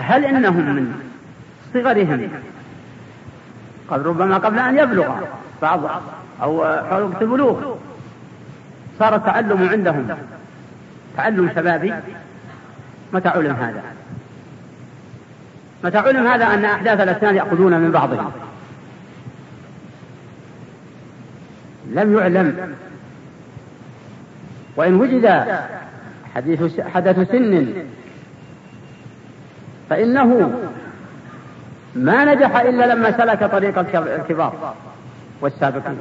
هل 0.00 0.24
إنهم 0.24 0.56
من 0.56 1.02
صغرهم؟ 1.74 2.28
قد 3.90 4.06
ربما 4.06 4.38
قبل 4.38 4.58
أن 4.58 4.78
يبلغ 4.78 5.14
بعض 5.62 5.80
أو 6.42 6.64
حول 6.90 7.02
وقت 7.02 7.22
البلوغ. 7.22 7.77
صار 8.98 9.16
التعلم 9.16 9.68
عندهم. 9.68 10.08
تعلم 11.16 11.50
شبابي. 11.56 11.94
متى 13.12 13.28
علم 13.28 13.56
هذا. 13.56 13.82
متى 15.84 15.98
علم 15.98 16.26
هذا 16.26 16.44
أن 16.46 16.64
أحداث 16.64 17.00
الأسنان 17.00 17.36
يأخذون 17.36 17.80
من 17.80 17.90
بعضهم. 17.90 18.32
لم 21.90 22.18
يعلم. 22.18 22.74
وإن 24.76 24.94
وجد 24.94 25.46
حديث 26.34 26.80
حدث 26.80 27.30
سن 27.30 27.72
فإنه 29.90 30.52
ما 31.94 32.34
نجح 32.34 32.56
إلا 32.56 32.94
لما 32.94 33.10
سلك 33.18 33.44
طريق 33.44 33.78
الكبار 33.78 34.74
والسابقين. 35.40 35.98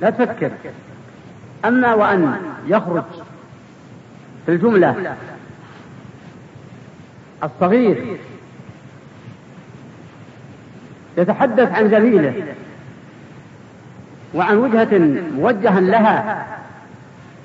لا 0.00 0.10
تفكر. 0.10 0.50
أما 1.64 1.94
وأن 1.94 2.36
يخرج 2.66 3.04
في 4.46 4.52
الجملة 4.52 5.16
الصغير 7.44 8.18
يتحدث 11.16 11.72
عن 11.72 11.90
زميله 11.90 12.54
وعن 14.34 14.56
وجهة 14.56 14.98
موجها 15.36 15.80
لها 15.80 16.46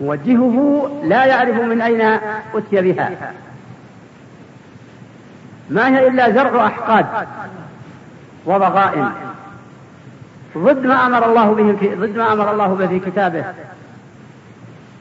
موجهه 0.02 0.88
لا 1.04 1.26
يعرف 1.26 1.56
من 1.56 1.82
أين 1.82 2.02
أتي 2.54 2.82
بها. 2.82 3.34
ما 5.70 5.88
هي 5.88 6.08
إلا 6.08 6.32
زرع 6.32 6.68
أحقاد 6.68 7.06
وضغائن 8.46 9.12
ضد 10.58 10.86
ما 10.86 11.06
أمر 11.06 11.26
الله 11.26 11.54
به 11.54 11.96
ضد 11.96 12.18
ما 12.18 12.34
أمر 12.34 12.52
الله 12.52 12.68
به 12.68 12.88
في 12.88 13.00
كتابه. 13.00 13.46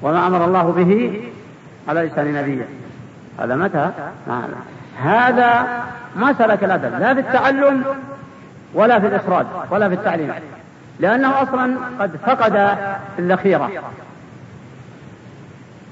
وما 0.02 0.26
أمر 0.26 0.44
الله 0.44 0.62
به 0.62 1.22
على 1.88 2.02
لسان 2.02 2.34
نبيه. 2.34 2.68
هذا 3.38 3.56
متى؟ 3.56 3.90
هذا 5.02 5.66
ما 6.16 6.32
سلك 6.38 6.64
الأدب. 6.64 7.00
لا 7.00 7.14
في 7.14 7.20
التعلم 7.20 7.84
ولا 8.74 9.00
في 9.00 9.06
الإخراج 9.06 9.46
ولا 9.70 9.88
في 9.88 9.94
التعليم. 9.94 10.32
لأنه 11.00 11.42
أصلا 11.42 11.76
قد 12.00 12.16
فقد 12.26 12.76
الذخيرة 13.18 13.70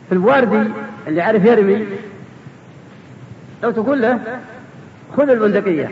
في 0.08 0.14
الواردي 0.14 0.70
اللي 1.06 1.22
عارف 1.22 1.44
يرمي 1.44 1.86
لو 3.62 3.70
تقول 3.70 4.02
له 4.02 4.18
خذ 5.16 5.28
البندقية 5.30 5.90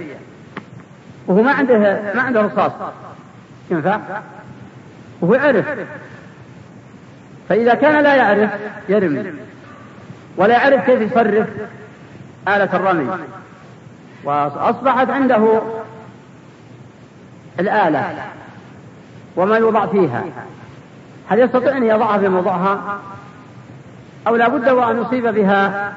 وهو 1.26 1.42
ما 1.42 1.52
عنده 1.52 1.78
ما 2.14 2.22
عنده 2.22 2.40
رصاص. 2.40 2.72
ينفع؟ 3.70 3.98
وهو 5.20 5.34
يعرف. 5.34 5.66
فإذا 7.48 7.74
كان 7.74 8.02
لا 8.02 8.14
يعرف 8.14 8.50
يرمي. 8.88 9.32
ولا 10.36 10.54
يعرف 10.54 10.86
كيف 10.86 11.00
يصرف 11.00 11.46
آلة 12.48 12.76
الرمي. 12.76 13.10
وأصبحت 14.24 15.10
عنده 15.10 15.60
الآلة 17.60 18.14
وما 19.36 19.56
يوضع 19.56 19.86
فيها. 19.86 20.24
هل 21.28 21.38
يستطيع 21.40 21.76
أن 21.76 21.84
يضعها 21.84 22.18
في 22.18 22.28
موضعها؟ 22.28 22.98
أو 24.26 24.36
لا 24.36 24.48
بد 24.48 24.68
وأن 24.68 25.02
يصيب 25.02 25.26
بها 25.26 25.92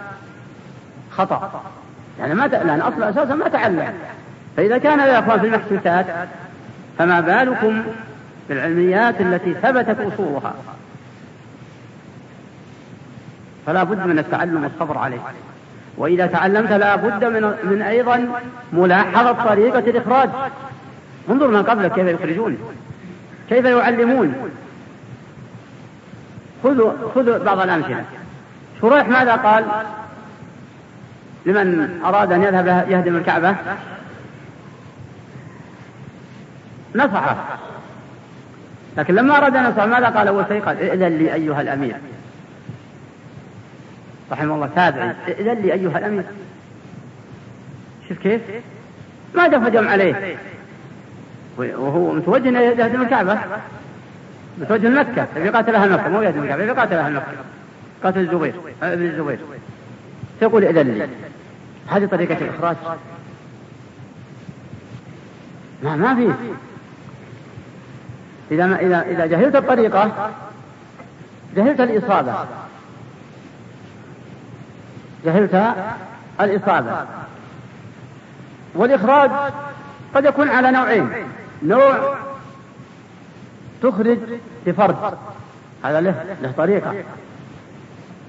خطأ. 1.11 1.61
يعني 2.19 2.33
ما. 2.33 2.47
لأن 2.47 2.81
أصل 2.81 3.03
أساسا 3.03 3.35
ما 3.35 3.47
تعلم. 3.47 3.93
فإذا 4.57 4.77
كان 4.77 4.99
يا 4.99 5.19
أخوان 5.19 5.39
في 5.39 5.45
المحسوسات 5.45 6.05
فما 6.99 7.19
بالكم 7.19 7.83
بالعلميات 8.49 9.21
التي 9.21 9.53
ثبتت 9.53 9.97
أصولها؟ 9.99 10.53
فلا 13.65 13.83
بد 13.83 14.07
من 14.07 14.19
التعلم 14.19 14.63
والصبر 14.63 14.97
عليه. 14.97 15.19
وإذا 15.97 16.25
تعلمت 16.25 16.71
لا 16.71 16.95
بد 16.95 17.23
من, 17.23 17.55
من 17.63 17.81
أيضا 17.81 18.27
ملاحظة 18.73 19.31
طريقة 19.31 19.79
الإخراج. 19.79 20.29
انظر 21.29 21.47
من 21.47 21.63
قبلك 21.63 21.93
كيف 21.93 22.07
يخرجون. 22.07 22.57
كيف 23.49 23.65
يعلمون. 23.65 24.51
خذوا 26.63 26.91
خذوا 27.15 27.37
بعض 27.37 27.59
الأمثلة. 27.59 28.03
شريح 28.81 29.07
ماذا 29.07 29.35
قال 29.35 29.65
لمن 31.45 31.99
أراد 32.05 32.31
أن 32.31 32.43
يذهب 32.43 32.85
يهدم 32.89 33.15
الكعبة؟ 33.15 33.55
نصحه. 36.95 37.57
لكن 38.97 39.15
لما 39.15 39.37
أراد 39.37 39.55
أن 39.55 39.65
ينصح 39.65 39.83
ماذا 39.83 40.09
قال 40.09 40.27
أول 40.27 40.45
شيء؟ 40.47 40.61
قال 40.61 40.77
ائذن 40.77 41.17
لي 41.17 41.33
أيها 41.33 41.61
الأمير. 41.61 41.95
رحمه 44.31 44.55
الله 44.55 44.69
تابعي. 44.75 45.13
ائذن 45.27 45.61
لي 45.61 45.73
أيها 45.73 45.97
الأمير. 45.97 46.23
شوف 48.09 48.17
كيف؟ 48.17 48.41
ما 49.35 49.47
دفجم 49.47 49.87
عليه. 49.87 50.37
وهو 51.57 52.13
متوجه 52.13 52.49
إلى 52.49 52.65
يهدم 52.65 53.01
الكعبة 53.01 53.39
متوجه 54.57 54.87
لمكة 54.87 55.27
يقاتل 55.35 55.75
أهل 55.75 55.93
مكة. 55.93 56.07
مو 56.07 56.21
يهدم 56.21 56.43
الكعبة 56.43 56.63
يقاتل 56.63 56.95
أهل 56.95 57.13
مكة. 57.13 57.25
قاتل 58.03 58.19
الزبير 58.19 58.53
ابن 58.83 59.05
الزبير. 59.05 59.39
تقول 60.41 60.63
إذن 60.63 60.87
لي. 60.87 61.07
هذه 61.87 62.05
طريقة 62.05 62.37
الإخراج. 62.37 62.75
ما 65.83 65.95
ما 65.95 66.15
في. 66.15 66.33
إذا 68.51 68.65
ما 68.65 68.79
إذا 68.79 69.01
إذا 69.01 69.25
جهلت 69.25 69.55
الطريقة 69.55 70.31
جهلت 71.55 71.81
الإصابة. 71.81 72.33
جهلت 75.25 75.73
الإصابة. 76.41 77.05
والإخراج 78.75 79.31
قد 80.15 80.25
يكون 80.25 80.49
على 80.49 80.71
نوعين. 80.71 81.09
نوع 81.63 82.15
تخرج 83.83 84.17
لفرد 84.67 84.95
هذا 85.83 86.01
له 86.01 86.35
له 86.41 86.51
طريقة. 86.57 86.93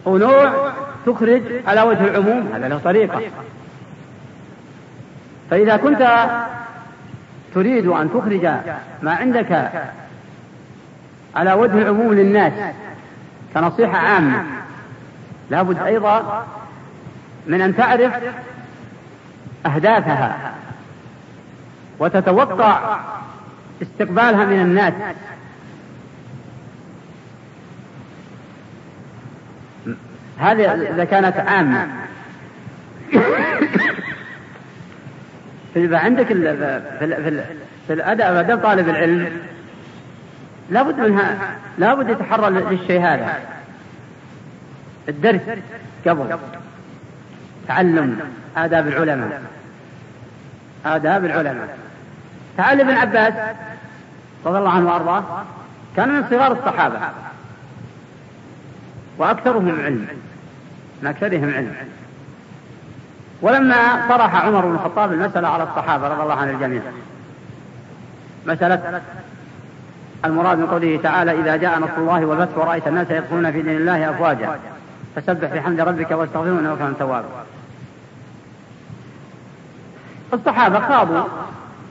ونوع 0.05 0.71
تخرج 1.07 1.43
على 1.67 1.83
وجه 1.83 2.05
العموم. 2.05 2.53
هذا 2.55 2.69
له 2.69 2.81
طريقة. 2.85 3.21
فإذا 5.51 5.77
كنت 5.77 6.31
تريد 7.55 7.87
أن 7.87 8.11
تخرج 8.11 8.45
ما 9.03 9.15
عندك 9.15 9.71
على 11.37 11.53
وجه 11.53 11.73
العموم 11.73 12.15
للناس 12.15 12.53
كنصيحة 13.55 13.99
عامة. 13.99 14.45
لابد 15.51 15.79
أيضا 15.79 16.47
من 17.47 17.61
أن 17.61 17.77
تعرف 17.77 18.13
أهدافها 19.67 20.55
وتتوقع 21.99 23.01
استقبالها 23.83 24.45
من 24.45 24.61
الناس. 24.61 24.93
هذه 30.39 30.73
إذا 30.73 31.05
كانت 31.05 31.37
عامة. 31.37 31.89
فإذا 35.75 35.99
عندك 36.05 36.27
في 36.27 36.81
في 36.99 37.43
في 37.87 37.93
الأدب 37.93 38.21
أدب 38.21 38.63
طالب 38.63 38.89
العلم 38.89 39.33
لابد 40.71 41.01
منها 41.01 41.37
لابد 41.79 42.09
يتحرى 42.09 42.51
للشيء 42.51 43.01
هذا. 43.01 43.39
الدرس 45.09 45.41
قبل 46.07 46.37
تعلم 47.69 48.21
آداب 48.57 48.89
العلماء. 48.89 49.43
آداب 50.87 51.25
العلماء. 51.25 51.79
تعال 52.57 52.81
ابن 52.81 52.91
عباس 52.91 53.35
رضي 54.47 54.59
الله 54.59 54.71
عنه 54.71 54.93
وأرضاه 54.93 55.45
كان 55.97 56.09
من 56.09 56.25
صغار 56.31 56.53
الصحابة. 56.53 56.99
وأكثرهم 59.19 59.81
علم 59.81 60.07
من 61.03 61.09
أكثرهم 61.09 61.55
علم. 61.55 61.75
ولما 63.43 64.07
طرح 64.09 64.35
عمر 64.35 64.67
بن 64.67 64.75
الخطاب 64.75 65.13
المسألة 65.13 65.49
على 65.49 65.63
الصحابة 65.63 66.09
رضي 66.09 66.23
الله 66.23 66.35
عن 66.35 66.51
الجميع 66.51 66.83
مسألة 68.47 69.01
المراد 70.25 70.59
من 70.59 70.67
قوله 70.67 71.01
تعالى 71.03 71.41
إذا 71.41 71.57
جاء 71.57 71.79
نصر 71.79 71.99
الله 71.99 72.27
والفتح 72.27 72.59
ورأيت 72.59 72.89
الناس 72.89 73.11
يدخلون 73.11 73.53
في 73.53 73.63
دين 73.63 73.77
الله 73.77 74.11
أفواجا. 74.11 74.59
فسبح 75.17 75.55
بحمد 75.55 75.81
ربك 75.81 76.11
واستغفره 76.11 76.59
إنه 76.59 76.77
كان 76.77 76.95
توابا. 76.99 77.29
الصحابة 80.35 80.81
خاضوا 80.81 81.25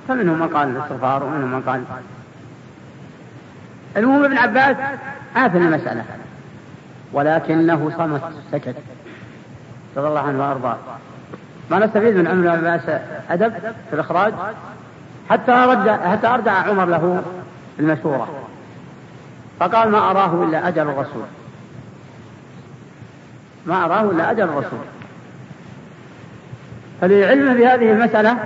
فمنهم 0.07 0.39
من 0.39 0.47
قال 0.47 0.67
الاستغفار 0.67 1.23
ومنهم 1.23 1.51
من 1.51 1.61
قال. 1.61 1.83
المهم 3.97 4.23
ابن 4.23 4.37
عباس 4.37 4.75
عاف 5.35 5.55
المسألة. 5.55 6.03
ولكنه 7.13 7.91
صمت 7.97 8.21
سكت. 8.51 8.75
رضي 9.97 10.07
الله 10.07 10.19
عنه 10.19 10.39
وأرضاه. 10.39 10.77
ما 11.71 11.79
نستفيد 11.79 12.15
من 12.15 12.27
عمر 12.27 12.41
بن 12.41 12.67
عباس 12.67 13.01
أدب 13.29 13.53
في 13.89 13.93
الإخراج؟ 13.93 14.33
حتى 15.29 15.51
رد 15.51 15.89
حتى 15.89 16.27
أرجع 16.27 16.51
عمر 16.51 16.85
له. 16.85 17.23
المشورة. 17.79 18.27
فقال 19.59 19.91
ما 19.91 20.11
أراه 20.11 20.43
إلا 20.43 20.67
أجل 20.67 20.81
الرسول. 20.81 21.25
ما 23.65 23.85
أراه 23.85 24.01
إلا 24.01 24.31
أجل 24.31 24.43
الرسول. 24.43 24.79
فلعلمه 27.01 27.53
بهذه 27.53 27.91
المسألة 27.91 28.37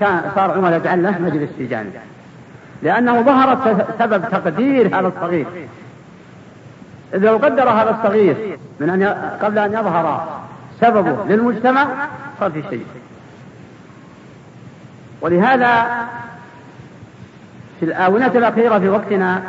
كان 0.00 0.32
صار 0.34 0.50
عمر 0.50 0.72
يجعل 0.72 1.02
له 1.02 1.18
مجلس 1.18 1.50
في 1.58 1.66
جانب. 1.66 1.92
لأنه 2.82 3.22
ظهر 3.22 3.78
سبب 3.98 4.28
تقدير 4.28 4.86
هذا 4.86 5.08
الصغير. 5.08 5.46
إذا 7.14 7.26
لو 7.26 7.36
قدر 7.36 7.68
هذا 7.68 7.90
الصغير 7.90 8.58
من 8.80 8.90
أن 8.90 9.02
قبل 9.42 9.58
أن 9.58 9.72
يظهر 9.72 10.38
سببه 10.80 11.24
للمجتمع 11.24 11.86
صار 12.40 12.50
في 12.50 12.62
شيء. 12.70 12.86
ولهذا 15.20 15.86
في 17.80 17.84
الآونة 17.86 18.26
الأخيرة 18.26 18.78
في 18.78 18.88
وقتنا. 18.88 19.42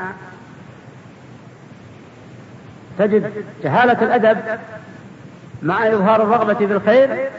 تجد 2.99 3.31
جهالة 3.63 4.03
الأدب 4.03 4.37
مع 5.63 5.87
إظهار 5.87 6.23
الرغبة 6.23 6.53
في 6.53 6.73
الخير 6.73 7.29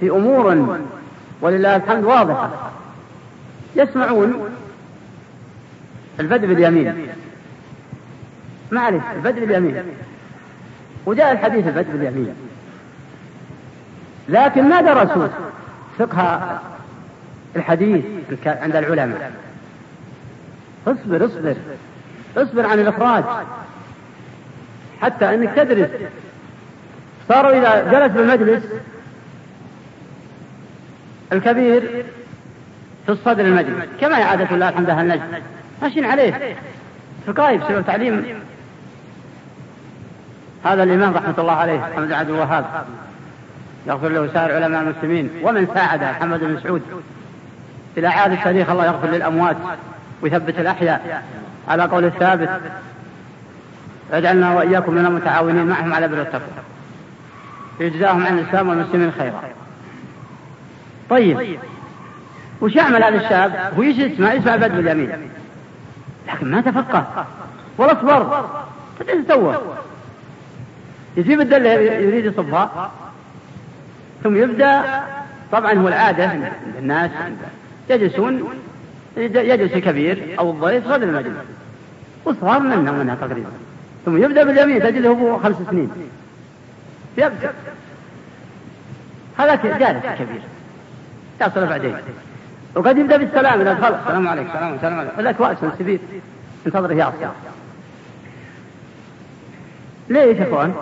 في 0.00 0.10
أمور 0.10 0.78
ولله 1.40 1.76
الحمد 1.76 2.04
واضحة. 2.04 2.50
يسمعون 3.76 4.50
البدء 6.20 6.46
باليمين. 6.46 7.08
معلش 8.70 9.02
البدء 9.14 9.44
باليمين. 9.44 9.82
وجاء 11.06 11.32
الحديث 11.32 11.66
البدء 11.66 11.92
باليمين. 11.92 12.34
لكن 14.28 14.68
ما 14.68 14.80
درسوا 14.80 15.28
فقه 15.98 16.60
الحديث 17.58 18.04
عند 18.46 18.76
العلماء. 18.76 19.32
اصبر 20.86 21.26
اصبر. 21.26 21.56
اصبر 22.36 22.66
عن 22.66 22.78
الإخراج. 22.78 23.24
حتى 25.00 25.34
أنك 25.34 25.52
تدرس. 25.56 25.90
صاروا 27.28 27.52
إذا 27.52 27.92
جلس 27.92 28.12
بالمجلس 28.12 28.62
الكبير 31.32 32.04
في 33.06 33.12
الصدر 33.12 33.44
المجلس. 33.44 33.84
كما 34.00 34.16
عادة 34.16 34.54
الله 34.54 34.68
الحمد 34.68 34.90
لله 34.90 35.00
النجم. 35.00 35.22
ماشيين 35.82 36.04
عليه. 36.04 36.32
في 37.24 37.28
القايب 37.28 37.62
سبب 37.68 37.84
تعليم 37.86 38.24
هذا 40.64 40.82
الإمام 40.82 41.14
رحمة 41.14 41.34
الله 41.38 41.52
عليه 41.52 41.78
محمد 41.78 42.12
عبد 42.12 42.30
الوهاب. 42.30 42.64
يغفر 43.86 44.08
له 44.08 44.28
سائر 44.32 44.54
علماء 44.54 44.82
المسلمين. 44.82 45.30
ومن 45.42 45.66
ساعد 45.74 46.02
محمد 46.02 46.40
بن 46.40 46.52
مسعود. 46.52 46.82
إلى 47.96 48.06
عاد 48.06 48.32
التاريخ 48.32 48.70
الله 48.70 48.86
يغفر 48.86 49.08
للأموات 49.08 49.56
ويثبت 50.22 50.58
الأحياء. 50.58 51.24
على 51.68 51.82
قول 51.82 52.04
الثابت 52.04 52.60
واجعلنا 54.10 54.54
وإياكم 54.54 54.92
من 54.92 55.06
المتعاونين 55.06 55.66
معهم 55.66 55.94
على 55.94 56.08
بر 56.08 56.20
التقوى. 56.20 56.48
يجزاهم 57.80 58.26
عن 58.26 58.38
الإسلام 58.38 58.68
والمسلمين 58.68 59.12
خيرا. 59.18 59.42
طيب 61.10 61.58
وش 62.60 62.76
يعمل 62.76 63.04
هذا 63.04 63.16
الشاب؟ 63.16 63.72
هو 63.76 63.82
يجلس 63.82 64.12
يسمع 64.12 64.32
يسمع 64.32 64.56
بدء 64.56 64.80
اليمين 64.80 65.30
لكن 66.28 66.50
ما 66.50 66.60
تفقه. 66.60 67.26
ولا 67.78 67.92
اصبر. 67.92 68.44
إيش 69.08 69.26
سوى؟ 69.28 69.56
يجيب 71.16 71.40
الدلة 71.40 71.70
يريد 71.70 72.24
يصبها. 72.24 72.90
ثم 74.24 74.36
يبدأ. 74.36 75.02
طبعا 75.52 75.72
هو 75.72 75.88
العادة 75.88 76.32
الناس 76.78 77.10
يجلسون 77.90 78.44
يجلس 79.16 79.72
الكبير 79.72 80.36
أو 80.38 80.50
الضيف 80.50 80.86
غدا 80.86 81.04
المجلس. 81.04 81.34
وصغار 82.24 82.60
منها 82.60 82.92
منها 82.92 83.14
تقريبا. 83.14 83.48
ثم 84.04 84.24
يبدأ 84.24 84.44
باليمين 84.44 84.82
تجده 84.82 85.08
هو 85.08 85.38
خمس 85.38 85.56
سنين. 85.70 85.90
يبدأ 87.18 87.52
هذا 89.38 89.54
جالس 89.54 90.04
كبير 90.18 90.42
يصل 91.40 91.66
بعدين. 91.66 91.96
وقد 92.74 92.98
يبدأ 92.98 93.16
بالسلام 93.16 93.60
إذا 93.60 93.72
دخل 93.72 93.94
السلام 93.94 94.28
عليكم 94.28 94.48
السلام 94.48 94.74
السلام 94.74 94.98
عليكم. 94.98 95.20
هذاك 95.20 95.40
وأس 95.40 95.58
سبيل. 95.78 96.00
انتظره 96.66 96.94
يعصي 96.94 97.28
ليش 100.08 100.38
يا 100.38 100.48
إخوان؟ 100.48 100.74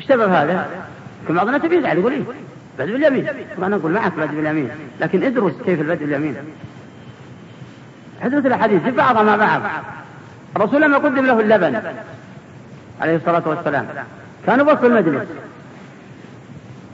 إيش 0.00 0.08
سبب 0.08 0.30
هذا؟ 0.30 0.66
كل 1.28 1.34
بعض 1.34 1.46
الناس 1.46 1.64
يزعل 1.64 1.98
يقول 1.98 2.12
إيه؟ 2.12 2.22
بدء 2.78 2.92
باليمين 2.92 3.26
طبعا 3.56 3.68
نقول 3.68 3.92
معك 3.92 4.12
بدء 4.12 4.26
باليمين 4.26 4.70
لكن 5.00 5.22
ادرس 5.22 5.52
كيف 5.64 5.80
البدء 5.80 6.04
باليمين 6.04 6.36
ادرس 8.22 8.46
الأحاديث 8.46 8.84
جيب 8.84 8.96
بعضها 8.96 9.22
مع 9.22 9.36
بعض. 9.36 9.60
الرسول 10.56 10.82
لما 10.82 10.98
قدم 10.98 11.26
له 11.26 11.40
اللبن 11.40 11.82
عليه 13.00 13.16
الصلاة 13.16 13.42
والسلام 13.46 13.86
كانوا 14.46 14.66
وقف 14.66 14.84
المجلس. 14.84 15.28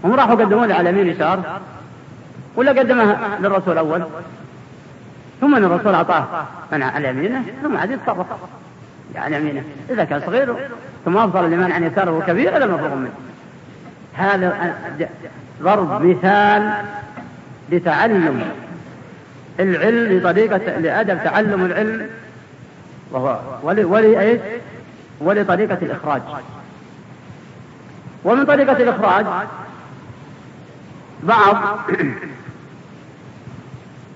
هم 0.04 0.12
راحوا 0.12 0.34
قدموا 0.34 0.66
له 0.66 0.74
على 0.74 0.90
يمين 0.90 1.06
يسار 1.06 1.60
ولا 2.56 2.70
قدمها 2.70 3.38
للرسول 3.40 3.78
أول 3.78 4.02
ثم 5.40 5.54
أن 5.54 5.64
الرسول 5.64 5.94
أعطاه 5.94 6.46
من 6.72 6.82
على 6.82 7.08
يمينه 7.08 7.44
ثم 7.62 7.76
عاد 7.76 7.90
يتصرف 7.90 8.26
على 9.16 9.36
يمينه. 9.36 9.62
إذا 9.90 10.04
كان 10.04 10.20
صغير 10.20 10.54
ثم 11.04 11.16
أفضل 11.16 11.50
لمن 11.50 11.72
عن 11.72 11.84
يساره 11.84 12.24
كبير 12.26 12.56
هذا 12.56 12.66
مفروغ 12.66 12.94
منه. 12.94 13.12
هذا 14.14 14.74
ضرب 15.62 16.02
مثال 16.02 16.72
لتعلم 17.70 18.42
العلم 19.60 20.18
لطريقة 20.18 20.78
لأدب 20.78 21.24
تعلم 21.24 21.64
العلم 21.64 22.10
وهو 23.10 23.38
ولي, 23.62 24.20
إيش؟ 24.20 24.40
ولطريقة 25.20 25.78
الإخراج. 25.82 26.22
ومن 28.24 28.46
طريقة 28.46 28.72
الإخراج 28.72 29.26
بعض 31.22 31.56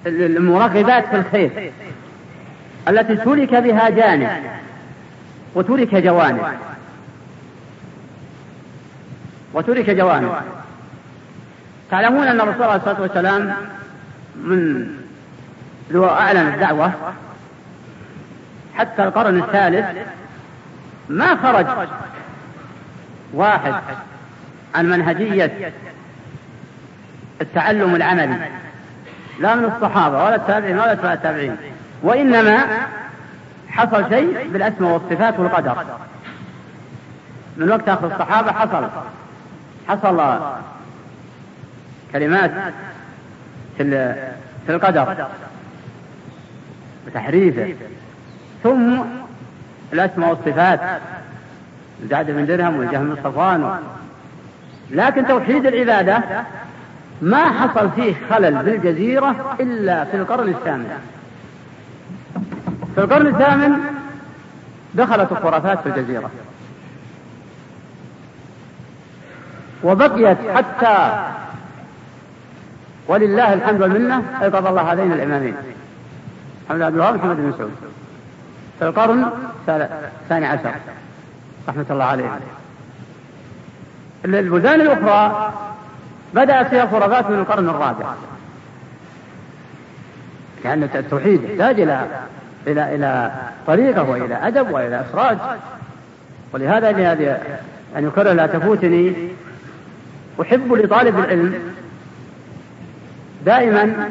المراقبات 0.06 1.06
في 1.06 1.16
الخير 1.16 1.72
التي 2.88 3.16
ترك 3.16 3.54
بها 3.54 3.90
جانب 3.90 4.30
وترك 5.54 5.94
جوانب. 5.94 6.40
وترك 9.54 9.90
جوانب. 9.90 10.32
تعلمون 11.92 12.26
أن 12.26 12.40
الرسول 12.40 12.62
عليه 12.62 12.76
الصلاة 12.76 13.00
والسلام 13.00 13.54
من 14.36 14.86
ذو 15.92 16.06
أعلن 16.08 16.48
الدعوة 16.48 16.92
حتى 18.78 19.04
القرن 19.04 19.38
الثالث 19.38 19.86
ما 21.08 21.36
خرج 21.36 21.66
واحد 23.34 23.74
عن 24.74 24.90
منهجية 24.90 25.72
التعلم 27.40 27.94
العملي 27.94 28.48
لا 29.40 29.54
من 29.54 29.64
الصحابة 29.64 30.24
ولا 30.24 30.34
التابعين 30.34 30.78
ولا 30.78 30.92
أتباع 30.92 31.12
التابعين 31.12 31.56
وإنما 32.02 32.66
حصل 33.68 34.08
شيء 34.08 34.48
بالأسماء 34.52 34.92
والصفات 34.92 35.38
والقدر. 35.38 35.76
من 37.56 37.70
وقت 37.70 37.88
آخر 37.88 38.06
الصحابة 38.06 38.52
حصل 38.52 38.88
حصل 39.88 40.40
كلمات 42.12 42.50
في 43.78 44.14
في 44.66 44.72
القدر 44.72 45.26
بتحريفه 47.06 47.74
ثم 48.62 49.00
الأسماء 49.92 50.30
والصفات 50.30 50.80
زاد 52.10 52.30
بن 52.30 52.46
درهم 52.46 52.76
والجهم 52.76 53.14
بن 53.14 53.16
صفوان 53.24 53.78
لكن 54.90 55.26
توحيد 55.26 55.66
العبادة 55.66 56.22
ما 57.22 57.44
حصل 57.44 57.90
فيه 57.90 58.14
خلل 58.30 58.62
بالجزيرة 58.62 59.56
إلا 59.60 60.04
في 60.04 60.16
القرن 60.16 60.48
الثامن. 60.48 60.98
في 62.94 63.00
القرن 63.00 63.26
الثامن 63.26 63.78
دخلت 64.94 65.32
الخرافات 65.32 65.80
في 65.80 65.88
الجزيرة. 65.88 66.30
وبقيت 69.84 70.38
حتى 70.54 71.24
ولله 73.08 73.52
الحمد 73.52 73.82
والمنة 73.82 74.22
أيقظ 74.42 74.66
الله 74.66 74.92
هذين 74.92 75.12
الإمامين. 75.12 75.54
محمد 76.66 76.82
عبد 76.82 76.94
الوهاب 76.94 77.14
محمد 77.14 77.36
بن 77.36 77.42
مسعود. 77.42 77.72
في 78.78 78.84
القرن 78.84 79.26
الثاني 79.68 80.46
عشر. 80.46 80.70
رحمة 81.68 81.86
الله 81.90 82.04
عليه. 82.04 82.24
البلدان 84.24 84.80
الأخرى 84.80 85.52
بدأت 86.34 86.66
فيها 86.66 86.84
الخرافات 86.84 87.30
من 87.30 87.38
القرن 87.38 87.68
الرابع. 87.68 88.06
لأن 90.64 90.82
التوحيد 90.82 91.44
يحتاج 91.44 91.80
إلى 91.80 92.06
إلى 92.66 92.94
إلى 92.94 93.32
طريقة 93.66 94.10
وإلى 94.10 94.34
أدب 94.34 94.70
وإلى 94.70 95.00
إخراج. 95.00 95.38
ولهذا 96.52 96.90
أن 97.96 98.06
يكرر 98.06 98.32
لا 98.32 98.46
تفوتني 98.46 99.28
أحب 100.42 100.72
لطالب 100.72 101.18
العلم 101.18 101.74
دائما 103.46 104.08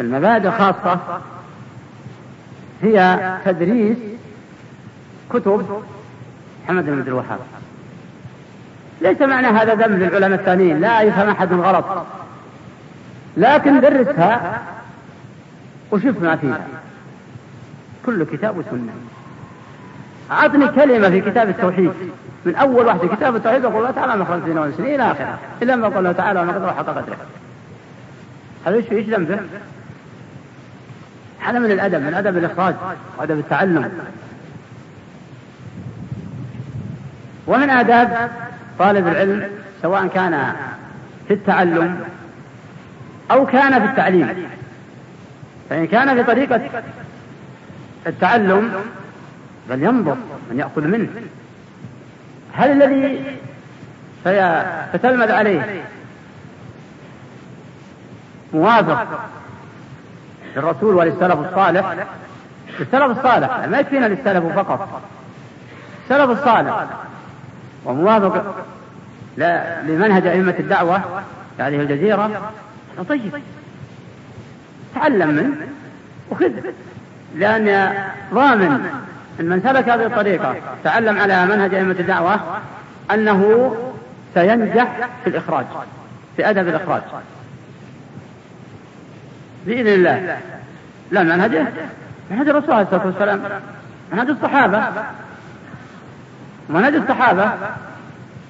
المبادئ 0.00 0.50
خاصة 0.50 0.98
هي 2.82 3.18
تدريس 3.44 3.96
كتب 5.30 5.82
محمد 6.64 6.86
بن 6.86 6.98
عبد 6.98 7.08
الوهاب. 7.08 7.38
ليس 9.00 9.20
معنى 9.22 9.46
هذا 9.46 9.74
ذنب 9.74 10.02
للعلماء 10.02 10.40
الثانيين 10.40 10.80
لا 10.80 11.00
يفهم 11.00 11.28
أحد 11.28 11.52
غلط. 11.52 11.84
لكن 13.36 13.80
درسها 13.80 14.62
وشوف 15.90 16.22
ما 16.22 16.36
فيها. 16.36 16.66
كل 18.06 18.24
كتاب 18.24 18.58
وسنة 18.58 18.92
أعطني 20.30 20.68
كلمة 20.68 21.10
في 21.10 21.20
كتاب 21.20 21.48
التوحيد. 21.48 21.92
من 22.44 22.54
أول 22.54 22.86
واحد 22.86 22.98
في 22.98 23.08
كتاب 23.08 23.36
التوحيد 23.36 23.62
يقول 23.64 23.76
الله 23.76 23.90
تعالى 23.90 24.24
خلق 24.24 24.34
الجن 24.34 24.58
والإنس 24.58 24.80
إلى 24.80 25.12
آخره. 25.12 25.38
إلا 25.62 25.76
ما 25.76 25.88
قال 25.88 25.98
الله 25.98 26.12
تعالى 26.12 26.40
وما 26.40 26.52
قدر 26.52 26.72
حق 26.72 26.86
قدره. 26.86 27.16
هذا 28.66 28.76
إيش 28.76 28.92
إيش 28.92 29.06
ذنبه؟ 29.06 29.40
هذا 31.38 31.58
من 31.58 31.70
الأدب 31.70 32.02
من 32.02 32.14
أدب 32.14 32.36
الإخراج 32.36 32.74
وأدب 33.18 33.38
التعلم. 33.38 33.92
ومن 37.46 37.70
آداب 37.70 38.30
طالب 38.78 39.08
العلم 39.08 39.48
سواء 39.82 40.06
كان 40.06 40.52
في 41.28 41.34
التعلم 41.34 42.00
أو 43.30 43.46
كان 43.46 43.80
في 43.80 43.90
التعليم. 43.90 44.48
فإن 45.70 45.86
كان 45.86 46.14
في 46.14 46.22
طريقة 46.22 46.60
التعلم 48.06 48.72
بل 49.70 49.82
ينظر 49.82 50.16
من 50.50 50.58
يأخذ 50.58 50.86
منه. 50.86 51.08
هل 52.52 52.82
الذي 52.82 53.20
ستلمذ 54.92 55.32
عليه 55.32 55.82
موافق 58.52 59.06
للرسول 60.56 60.94
وللسلف 60.94 61.38
الصالح. 61.38 61.94
السلف 62.80 63.18
الصالح 63.18 63.66
ما 63.68 63.78
يكفينا 63.78 64.06
للسلف 64.06 64.44
فقط. 64.56 65.02
السلف 66.04 66.30
الصالح. 66.30 66.86
وموافق 67.84 68.64
لمنهج 69.86 70.26
أئمة 70.26 70.54
الدعوة 70.58 70.98
في 71.56 71.62
هذه 71.62 71.80
الجزيرة. 71.80 72.50
طيب. 73.08 73.32
تعلم 74.94 75.28
منه 75.28 75.66
وخذ. 76.30 76.50
لأن 77.34 77.94
ضامن 78.34 78.90
أن 79.40 79.46
من 79.46 79.60
سلك 79.60 79.88
هذه 79.88 80.06
الطريقة 80.06 80.54
تعلم 80.84 81.18
على 81.18 81.46
منهج 81.46 81.74
أئمة 81.74 81.96
الدعوة 82.00 82.40
أنه 83.10 83.74
سينجح 84.34 85.08
في 85.24 85.30
الإخراج 85.30 85.64
في 86.36 86.50
أدب 86.50 86.68
الإخراج. 86.68 87.02
بإذن 89.66 89.86
الله. 89.86 90.38
لا 91.10 91.22
منهجه 91.22 91.66
منهج 92.30 92.48
الرسول 92.48 92.74
عليه 92.74 92.82
الصلاة 92.82 93.06
والسلام. 93.06 93.42
منهج 94.12 94.28
الصحابة. 94.28 94.82
منهج 96.68 96.94
الصحابة. 96.94 97.50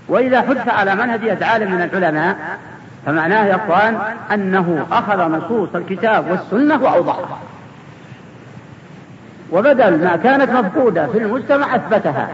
وإذا 0.09 0.41
حدث 0.41 0.69
على 0.69 0.95
منهج 0.95 1.43
عالم 1.43 1.73
من 1.73 1.83
العلماء 1.83 2.59
فمعناه 3.07 3.45
يا 3.45 3.57
إخوان 3.57 3.99
أنه 4.33 4.87
أخذ 4.93 5.29
نصوص 5.29 5.69
الكتاب 5.75 6.31
والسنة 6.31 6.83
واوضحها 6.83 7.39
وبدل 9.53 10.05
ما 10.05 10.17
كانت 10.17 10.51
مفقودة 10.51 11.07
في 11.07 11.19
المجتمع 11.19 11.77
أثبتها. 11.77 12.29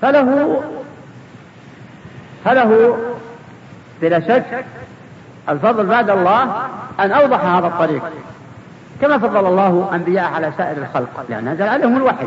فله 0.00 0.62
فله 2.44 2.98
بلا 4.02 4.20
شك 4.20 4.64
الفضل 5.48 5.86
بعد 5.86 6.10
الله 6.10 6.42
أن 7.00 7.12
أوضح 7.12 7.44
هذا 7.44 7.66
الطريق. 7.66 8.02
كما 9.00 9.18
فضل 9.18 9.46
الله 9.46 9.90
أنبياء 9.94 10.24
على 10.24 10.52
سائر 10.58 10.76
الخلق 10.76 11.24
لأن 11.28 11.48
نزل 11.48 11.68
عليهم 11.68 11.96
الوحي. 11.96 12.26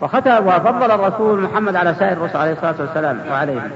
وختم 0.00 0.46
وفضل 0.46 0.90
الرسول 0.90 1.40
محمد 1.40 1.76
على 1.76 1.94
سائر 1.94 2.12
الرسل 2.12 2.38
عليه 2.38 2.52
الصلاة 2.52 2.74
والسلام 2.78 3.20
وعليهم. 3.30 3.70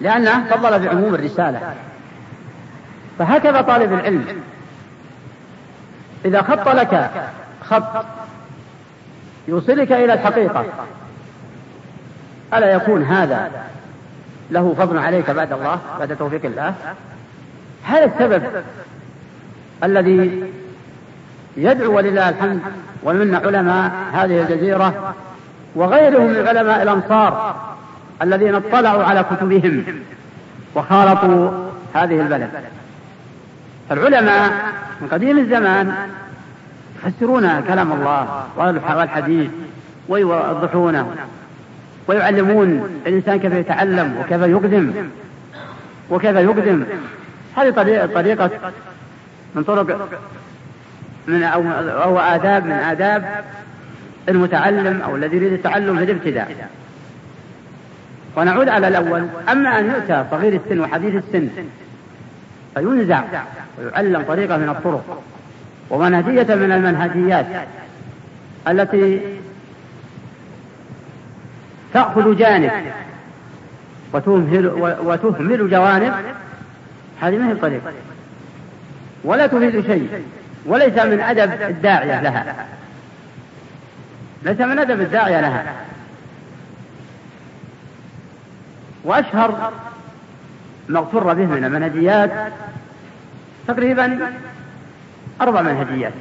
لأنه 0.00 0.44
فضل 0.44 0.78
بعموم 0.78 1.14
الرسالة. 1.14 1.60
فهكذا 3.18 3.60
طالب 3.60 3.92
العلم 3.92 4.24
إذا 6.24 6.42
خط 6.42 6.68
لك 6.68 7.10
خط 7.64 8.04
يوصلك 9.48 9.92
إلى 9.92 10.12
الحقيقة. 10.12 10.64
ألا 12.54 12.72
يكون 12.72 13.02
هذا 13.02 13.50
له 14.50 14.74
فضل 14.78 14.98
عليك 14.98 15.30
بعد 15.30 15.52
الله 15.52 15.78
بعد 15.98 16.16
توفيق 16.16 16.44
الله. 16.44 16.74
هذا 17.84 18.04
السبب 18.04 18.42
الذي 19.84 20.42
يدعو 21.56 21.96
ولله 21.96 22.28
الحمد 22.28 22.60
ومن 23.02 23.34
علماء 23.34 23.92
هذه 24.12 24.42
الجزيرة 24.42 25.14
وغيرهم 25.74 26.26
من 26.26 26.48
علماء 26.48 26.82
الأمصار 26.82 27.54
الذين 28.22 28.54
اطلعوا 28.54 29.04
على 29.04 29.24
كتبهم 29.30 29.84
وخالطوا 30.74 31.50
هذه 31.94 32.20
البلد. 32.20 32.50
العلماء 33.90 34.52
من 35.00 35.08
قديم 35.08 35.38
الزمان 35.38 35.94
يفسرون 37.04 37.60
كلام 37.60 37.92
الله 37.92 38.44
والحديث 38.56 39.50
ويوضحونه. 40.08 41.14
ويعلمون 42.10 42.90
الإنسان 43.06 43.38
كيف 43.38 43.52
يتعلم 43.52 44.16
وكيف 44.20 44.42
يقدم 44.42 44.92
وكيف 46.10 46.36
يقدم. 46.36 46.84
هذه 47.56 47.70
طريقة 48.14 48.50
من 49.54 49.62
طرق 49.62 50.08
من 51.26 51.42
أو, 51.42 51.62
أو 52.02 52.18
آداب 52.18 52.66
من 52.66 52.72
آداب 52.72 53.44
المتعلم 54.28 55.00
أو 55.02 55.16
الذي 55.16 55.36
يريد 55.36 55.52
التعلم 55.52 55.96
في 55.98 56.04
الابتداء. 56.04 56.68
ونعود 58.36 58.68
على 58.68 58.88
الأول. 58.88 59.26
أما 59.48 59.78
أن 59.78 59.86
يؤتى 59.86 60.24
صغير 60.30 60.60
السن 60.64 60.80
وحديث 60.80 61.14
السن 61.14 61.48
فينزع 62.74 63.22
ويعلم 63.78 64.22
طريقة 64.28 64.56
من 64.56 64.68
الطرق 64.68 65.22
ومنهجية 65.90 66.54
من 66.54 66.72
المنهجيات 66.72 67.46
التي 68.68 69.20
تأخذ 71.94 72.36
جانب 72.36 72.70
وتهمل, 74.12 74.66
وتهمل 75.04 75.70
جوانب. 75.70 76.14
هذه 77.20 77.38
ما 77.38 77.48
هي 77.48 77.52
الطريقة 77.52 77.92
ولا 79.24 79.46
تفيد 79.46 79.86
شيء. 79.86 80.24
وليس 80.66 80.98
من 80.98 81.20
أدب 81.20 81.62
الداعية 81.62 82.22
لها. 82.22 82.66
ليس 84.42 84.60
من 84.60 84.78
أدب 84.78 85.00
الداعية 85.00 85.40
لها. 85.40 85.74
وأشهر 89.04 89.72
ما 90.88 90.98
اغتر 90.98 91.32
به 91.32 91.46
من 91.46 91.64
المنهجيات 91.64 92.30
تقريبا 93.68 94.32
أربع 95.40 95.62
منهجيات. 95.62 96.12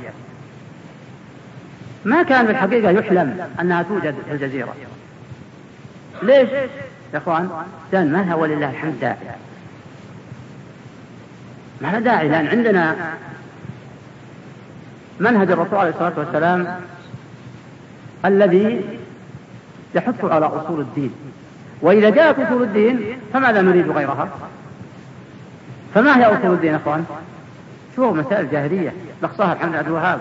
ما 2.05 2.23
كان 2.23 2.45
في 2.45 2.51
الحقيقة 2.51 2.89
يحلم 2.91 3.49
أنها 3.62 3.84
توجد 3.84 4.15
في 4.27 4.34
الجزيرة. 4.34 4.75
ليش؟ 6.21 6.49
يا 7.13 7.17
إخوان 7.17 7.49
لأن 7.91 8.13
ما 8.13 8.17
لها 8.17 8.36
ولله 8.36 8.69
الحمد 8.69 8.99
داعي. 9.01 9.15
ما 11.82 11.88
لها 11.88 11.99
داعي؟ 11.99 12.29
لأن 12.29 12.47
عندنا 12.47 12.95
منهج 15.19 15.51
الرسول 15.51 15.79
عليه 15.79 15.89
الصلاة 15.89 16.13
والسلام 16.17 16.79
الذي 18.25 18.82
يحث 19.95 20.25
على 20.25 20.45
أصول 20.45 20.79
الدين. 20.79 21.12
وإذا 21.82 22.10
جاءت 22.10 22.39
أصول 22.39 22.63
الدين 22.63 22.99
فماذا 23.34 23.62
نريد 23.62 23.91
غيرها؟ 23.91 24.29
فما 25.95 26.17
هي 26.17 26.25
أصول 26.25 26.53
الدين 26.53 26.71
يا 26.71 26.77
أخوان؟ 26.77 27.05
شوفوا 27.95 28.15
مسائل 28.15 28.51
جاهلية 28.51 28.93
نقصها 29.24 29.53
الحمد 29.53 29.76
عبد 29.76 29.88
الوهاب. 29.88 30.20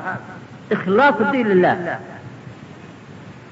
إخلاص 0.72 1.14
الدين 1.20 1.49
لله. 1.49 1.99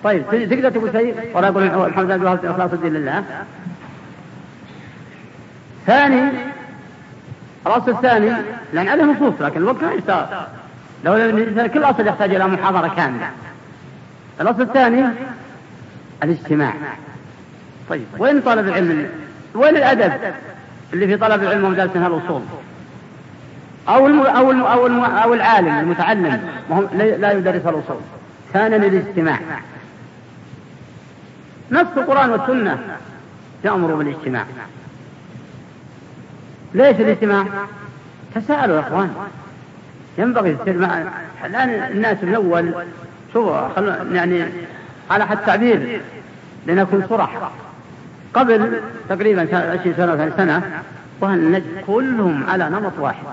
طيب 0.05 0.49
تقدر 0.51 0.71
تقول 0.71 0.93
شيء؟ 0.93 1.31
ولا 1.35 1.49
يقول 1.49 1.87
الحمد 1.87 2.11
عبد 2.11 2.21
الوهاب 2.23 2.45
إخلاص 2.45 2.73
الدين 2.73 2.93
لله. 2.93 3.25
ثاني 5.87 6.31
الأصل 7.67 7.91
الثاني 7.91 8.33
لأن 8.73 8.89
عليه 8.89 9.05
نصوص 9.05 9.35
لكن 9.41 9.57
الوقت 9.61 9.83
ما 9.83 9.93
يستغرق 9.93 10.49
لو 11.05 11.15
كل 11.69 11.85
أصل 11.85 12.07
يحتاج 12.07 12.35
إلى 12.35 12.47
محاضرة 12.47 12.89
كاملة. 12.97 13.31
الأصل 14.41 14.63
الثاني 14.63 15.05
الاجتماع. 16.23 16.73
طيب 17.91 18.05
وين 18.19 18.41
طالب 18.41 18.69
العلم؟ 18.69 19.09
وين 19.55 19.77
الأدب؟ 19.77 20.13
اللي 20.93 21.07
في 21.07 21.17
طلب 21.17 21.43
العلم 21.43 21.65
ومدارسنا 21.65 22.07
الأصول 22.07 22.43
أو 23.89 24.07
الم... 24.07 24.21
أو 24.21 24.51
الم... 24.51 24.63
أو, 24.63 24.87
الم... 24.87 25.05
أو 25.05 25.35
العالم 25.35 25.79
المتعلم 25.79 26.41
لا 27.19 27.33
يدرس 27.33 27.63
الأصول 27.63 28.01
كان 28.55 28.71
للاجتماع 28.71 29.39
نص 31.71 31.87
القرآن 31.97 32.31
والسنة 32.31 32.79
تأمر 33.63 33.95
بالاجتماع. 33.95 34.45
ليش 36.75 36.97
الاجتماع؟ 37.01 37.45
تساءلوا 38.35 38.77
يا 38.77 38.81
إخوان. 38.81 39.15
ينبغي 40.19 40.57
الآن 41.45 41.69
الناس 41.69 42.17
من 42.23 42.35
اول 42.35 42.75
شو 43.33 43.55
يعني 44.13 44.45
على 45.11 45.27
حد 45.27 45.39
التعبير 45.39 46.01
لنكون 46.67 47.07
صرح. 47.09 47.51
قبل 48.35 48.81
تقريبا 49.09 49.43
20 49.43 49.95
سنة 49.97 50.17
30 50.17 50.33
سنة 50.37 50.83
وهل 51.21 51.63
كلهم 51.87 52.45
على 52.49 52.71
نمط 52.71 52.93
واحد. 52.99 53.25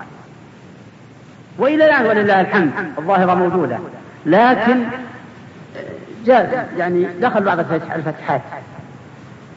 وإلى 1.58 1.84
الآن 1.84 2.06
ولله 2.06 2.40
الحمد 2.40 2.70
الظاهرة 2.98 3.34
موجودة. 3.34 3.78
لكن 4.26 4.84
جاء 6.24 6.68
يعني 6.76 7.06
دخل 7.20 7.42
بعض 7.42 7.58
الفتحات. 7.58 8.40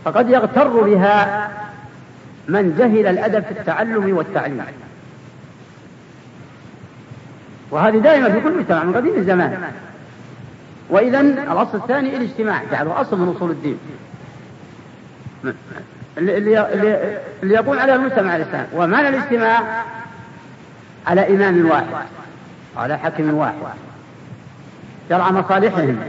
فقد 0.05 0.30
يغتر 0.30 0.68
بها 0.68 1.49
من 2.47 2.76
جهل 2.78 3.07
الأدب 3.07 3.43
في 3.43 3.51
التعلم 3.51 4.18
والتعليم. 4.18 4.65
وهذه 7.72 7.97
دائما 7.97 8.30
في 8.30 8.39
كل 8.39 8.57
مجتمع 8.57 8.84
من 8.84 8.95
قديم 8.95 9.15
الزمان. 9.15 9.72
وإذا 10.89 11.20
الأصل 11.20 11.78
الثاني 11.78 12.18
الاجتماع 12.18 12.61
جعله 12.72 13.01
أصل 13.01 13.18
من 13.20 13.34
أصول 13.36 13.51
الدين. 13.51 13.78
اللي 16.18 16.51
يقول 17.43 17.80
على 17.80 17.95
المجتمع 17.95 18.36
الإسلامي 18.36 18.68
ومعنى 18.74 19.09
الاجتماع 19.09 19.84
على 21.07 21.36
إمام 21.36 21.70
واحد 21.70 21.86
على 22.78 22.97
حكم 22.97 23.34
واحد 23.34 23.53
يرعى 25.11 25.32
مصالحهم. 25.32 25.99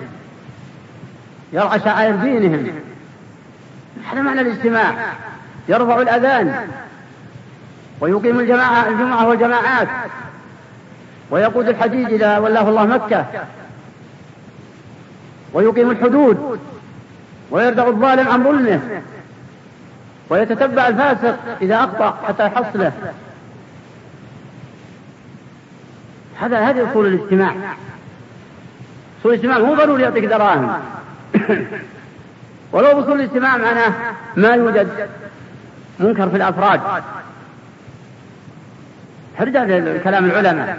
يرعى 1.52 1.80
شعائر 1.80 2.16
دينهم. 2.16 2.66
هذا 4.12 4.22
معنى 4.22 4.40
الاجتماع. 4.40 4.94
يرفع 5.68 6.00
الأذان. 6.00 6.68
ويقيم 8.00 8.40
الجماعة 8.40 8.88
الجمعة 8.88 9.28
والجماعات. 9.28 9.88
ويقود 11.30 11.68
الحجيج 11.68 12.12
إذا 12.12 12.38
ولاه 12.38 12.68
الله 12.68 12.86
مكة. 12.86 13.26
ويقيم 15.52 15.90
الحدود. 15.90 16.60
ويردع 17.50 17.86
الظالم 17.86 18.28
عن 18.28 18.44
ظلمه. 18.44 19.02
ويتتبع 20.30 20.88
الفاسق 20.88 21.38
إذا 21.62 21.76
أخطأ 21.76 22.18
حتى 22.28 22.46
يحصله. 22.46 22.92
هذا 26.40 26.58
هذه 26.58 26.90
أصول 26.90 27.06
الاجتماع. 27.06 27.54
أصول 29.20 29.34
الاجتماع 29.34 29.58
مو 29.58 29.74
ضروري 29.74 30.02
يعطيك 30.02 30.24
دراهم. 30.24 30.80
ولو 32.72 33.00
أصول 33.00 33.20
الاجتماع 33.20 33.56
معناه 33.56 33.92
ما 34.36 34.48
يوجد 34.48 35.08
منكر 35.98 36.28
في 36.28 36.36
الأفراد. 36.36 36.80
ترجع 39.38 39.62
لكلام 39.62 40.24
العلماء؟ 40.24 40.78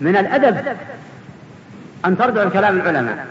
من 0.00 0.16
الأدب 0.16 0.76
أن 2.04 2.18
ترجع 2.18 2.42
لكلام 2.42 2.76
العلماء. 2.76 3.26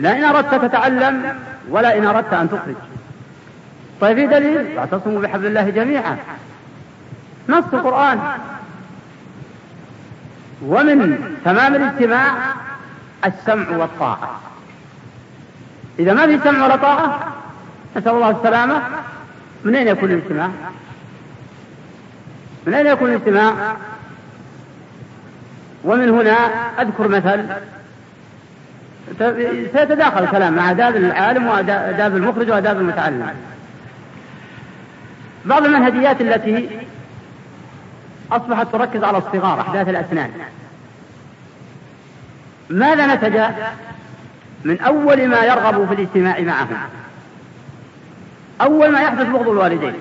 لا 0.00 0.18
إن 0.18 0.24
أردت 0.24 0.54
تتعلم 0.54 1.38
ولا 1.68 1.98
إن 1.98 2.06
أردت 2.06 2.34
أن 2.34 2.48
تخرج. 2.48 2.74
طيب 4.00 4.16
في 4.16 4.26
دليل؟ 4.26 4.76
واعتصموا 4.76 5.20
بحبل 5.20 5.46
الله 5.46 5.70
جميعا. 5.70 6.16
نص 7.48 7.64
القرآن. 7.72 8.20
ومن 10.62 11.18
تمام 11.44 11.74
الاجتماع 11.74 12.32
السمع 13.24 13.76
والطاعة. 13.76 14.40
إذا 15.98 16.12
ما 16.12 16.26
في 16.26 16.40
سمع 16.44 16.64
ولا 16.64 16.76
طاعة 16.76 17.32
نسأل 17.96 18.12
الله 18.12 18.30
السلامة 18.30 18.82
من 19.64 19.74
أين 19.74 19.88
يكون 19.88 20.10
الاجتماع؟ 20.10 20.48
من 22.66 22.74
أين 22.74 22.86
يكون 22.86 23.10
الاجتماع؟ 23.10 23.76
ومن 25.84 26.10
هنا 26.10 26.36
أذكر 26.82 27.08
مثل 27.08 27.46
سيتداخل 29.72 30.24
الكلام 30.24 30.52
مع 30.52 30.70
آداب 30.70 30.96
العالم 30.96 31.46
وآداب 31.46 32.16
المخرج 32.16 32.50
وآداب 32.50 32.80
المتعلم 32.80 33.34
بعض 35.44 35.64
المنهجيات 35.64 36.20
التي 36.20 36.68
أصبحت 38.32 38.66
تركز 38.72 39.04
على 39.04 39.18
الصغار 39.18 39.60
أحداث 39.60 39.88
الأسنان 39.88 40.30
ماذا 42.70 43.14
نتج 43.14 43.40
من 44.64 44.80
أول 44.80 45.28
ما 45.28 45.44
يرغب 45.44 45.88
في 45.88 45.94
الاجتماع 45.94 46.40
معهم. 46.40 46.76
أول 48.60 48.92
ما 48.92 49.00
يحدث 49.00 49.26
بغض 49.26 49.48
الوالدين. 49.48 49.94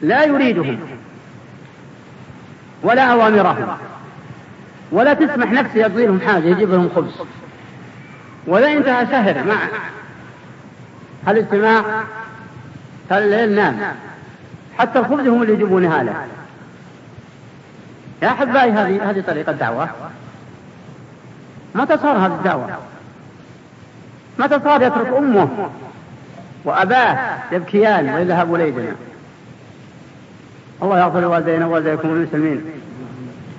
لا 0.00 0.24
يريدهم. 0.24 0.78
ولا 2.82 3.02
أوامرهم. 3.02 3.76
ولا 4.92 5.14
تسمح 5.14 5.52
نفسه 5.52 5.78
يقضي 5.78 6.06
لهم 6.06 6.20
حاجة 6.20 6.44
يجيب 6.44 6.70
لهم 6.70 6.90
خبز. 6.96 7.12
ولا 8.46 8.72
انتهى 8.72 9.06
شهر 9.06 9.44
مع 9.44 9.56
الاجتماع 11.28 11.82
الليل؟ 13.12 13.54
نام 13.54 13.94
حتى 14.78 14.98
الخبز 14.98 15.28
هم 15.28 15.42
اللي 15.42 15.52
يجيبونها 15.52 16.02
له 16.02 16.26
يا 18.22 18.28
أحبائي 18.28 18.70
هذه 18.70 19.10
هذه 19.10 19.20
طريقة 19.20 19.52
دعوة. 19.52 19.88
متى 21.78 21.98
صار 21.98 22.16
هذه 22.16 22.34
الدعوة؟ 22.34 22.68
متى 24.38 24.60
صار 24.64 24.82
يترك 24.82 25.12
أمه 25.18 25.48
وأباه 26.64 27.18
يبكيان 27.52 28.14
ويذهب 28.14 28.54
إلينا 28.54 28.94
الله 30.82 30.98
يغفر 30.98 31.20
لوالدينا 31.20 31.66
ووالديكم 31.66 32.08
المسلمين 32.08 32.64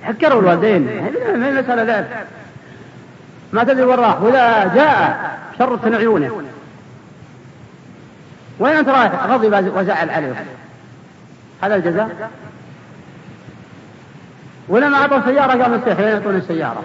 حكروا 0.02 0.40
الوالدين. 0.40 0.86
ما 1.36 1.48
المسألة 1.48 1.82
ذلك 1.82 2.26
ما 3.52 3.64
تدري 3.64 3.82
وين 3.82 3.98
راح. 3.98 4.22
وإذا 4.22 4.74
جاء 4.74 5.30
شرت 5.58 5.94
عيونه. 5.94 6.42
وين 8.58 8.76
أنت 8.76 8.88
رايح؟ 8.88 9.24
غضب 9.24 9.76
وزعل 9.76 10.10
عليه. 10.10 10.44
هذا 11.62 11.76
الجزاء؟ 11.76 12.30
ولما 14.68 14.96
أعطوا 14.96 15.20
سيارة 15.20 15.62
قام 15.62 15.74
السيح 15.74 15.98
وين 15.98 16.08
يعطون 16.08 16.36
السيارة. 16.36 16.84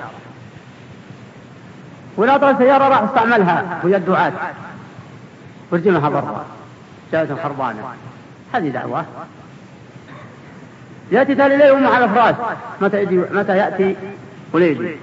ولا 2.18 2.32
أعطوا 2.32 2.52
السيارة 2.52 2.88
راح 2.88 3.02
استعملها. 3.02 3.80
ويا 3.84 3.98
الدعاة. 3.98 4.32
ورجمها 5.72 6.10
برا. 6.10 6.46
جاءت 7.12 7.40
خربانة 7.44 7.80
هذه 8.54 8.70
دعوة. 8.70 9.06
يأتي 11.12 11.36
تالي 11.36 11.56
الليل 11.56 11.72
ومع 11.72 11.98
الأفراش 11.98 12.36
متى 12.82 13.04
يجي 13.04 13.18
متى 13.18 13.58
يأتي؟ 13.58 13.96
وليدي 14.54 14.96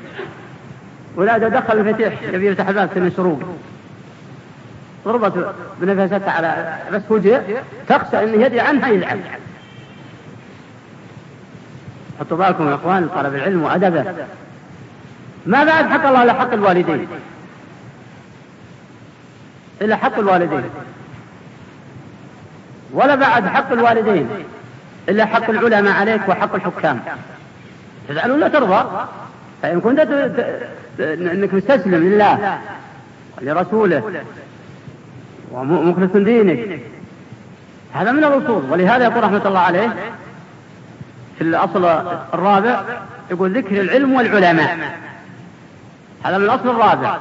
ولا 1.17 1.39
دخل 1.39 1.79
المفاتيح. 1.79 2.23
يبي 2.23 2.47
يفتح 2.47 2.69
الباب 2.69 2.91
سن 2.95 3.11
شروق 3.17 3.41
ضربت 5.05 5.55
بنفستها 5.81 6.31
على 6.31 6.79
بس 6.93 7.03
فوجئ 7.03 7.41
تخشى 7.89 8.25
إن 8.25 8.41
يدي 8.41 8.61
عنها 8.61 8.89
يلعب. 8.89 9.19
حطوا 12.21 12.37
بالكم 12.37 12.69
يا 12.69 12.75
إخوان 12.75 13.09
طلب 13.09 13.35
العلم 13.35 13.63
وأدبه. 13.63 14.15
ما 15.47 15.64
بعد 15.64 15.86
حق 15.86 16.07
الله 16.07 16.22
الا 16.22 16.32
حق 16.32 16.53
الوالدين؟ 16.53 17.09
إلا 19.82 19.97
حق 19.97 20.18
الوالدين. 20.18 20.64
ولا 22.93 23.14
بعد 23.14 23.47
حق 23.47 23.72
الوالدين. 23.72 24.28
إلا 25.09 25.24
حق 25.24 25.51
العلماء 25.51 25.95
عليك 25.95 26.28
وحق 26.28 26.55
الحكام. 26.55 27.01
تزعل 28.09 28.30
ولا 28.30 28.49
ترضى؟ 28.49 29.07
فإن 29.62 29.80
كنت 29.80 30.01
إنك 31.01 31.55
مستسلم 31.55 31.95
لله 31.95 32.59
ولرسوله 33.43 34.22
ومخلص 35.53 36.12
دينك. 36.12 36.80
هذا 37.93 38.12
من 38.12 38.24
الأصول. 38.24 38.62
ولهذا 38.70 39.05
يقول 39.05 39.24
رحمة 39.24 39.47
الله 39.47 39.61
عليه 39.61 39.95
في 41.38 41.45
الأصل 41.45 41.84
الرابع 42.34 42.82
يقول 43.30 43.59
ذكر 43.59 43.80
العلم 43.80 44.12
والعلماء. 44.12 44.78
هذا 46.25 46.39
من 46.39 46.45
الأصل 46.45 46.70
الرابع. 46.70 47.18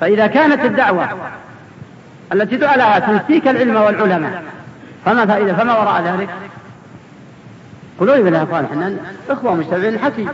فإذا 0.00 0.26
كانت 0.26 0.64
الدعوة 0.64 1.08
التي 2.32 2.56
دعا 2.56 2.76
لها 2.76 2.98
تنسيك 2.98 3.48
العلم 3.48 3.76
والعلماء 3.76 4.44
فما 5.04 5.26
فائدة؟ 5.26 5.54
فما 5.54 5.78
وراء 5.78 6.02
ذلك؟ 6.02 6.28
قولوا 8.00 8.16
لي 8.16 8.36
يا 8.36 8.42
اخوان 8.42 8.64
إحنا 8.64 8.96
إخوة 9.30 9.54
مجتمعين 9.54 9.94
الحكي 9.94 10.28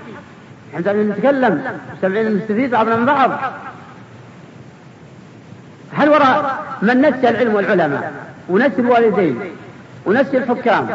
إحنا 0.75 0.93
نتكلم. 0.93 1.65
مجتمعين 1.93 2.37
نستفيد 2.37 2.71
بعضنا 2.71 2.97
من 2.97 3.07
بعض. 3.07 3.31
هل 5.97 6.09
وراء 6.09 6.65
من 6.83 7.01
نسي 7.01 7.29
العلم 7.29 7.55
والعلماء؟ 7.55 8.13
ونسي 8.49 8.81
الوالدين. 8.81 9.41
ونسي 10.07 10.37
الحكام. 10.37 10.89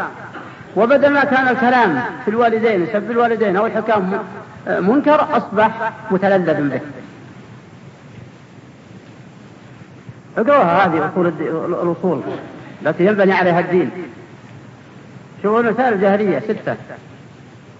وبدل 0.75 1.09
ما 1.09 1.23
كان 1.23 1.47
الكلام 1.47 2.03
في 2.25 2.31
الوالدين 2.31 2.87
سب 2.93 3.11
الوالدين 3.11 3.57
أو 3.57 3.65
الحكام 3.65 4.19
منكر 4.67 5.37
أصبح 5.37 5.91
متلذذ 6.11 6.69
به. 6.69 6.81
اقرأها 10.37 10.85
هذه 10.85 11.09
أصول 11.11 11.27
الأصول 11.81 12.21
التي 12.85 13.05
ينبني 13.05 13.33
عليها 13.33 13.59
الدين. 13.59 13.91
شوفوا 15.43 15.59
المسائل 15.59 15.93
الجاهليه 15.93 16.39
ستة. 16.39 16.75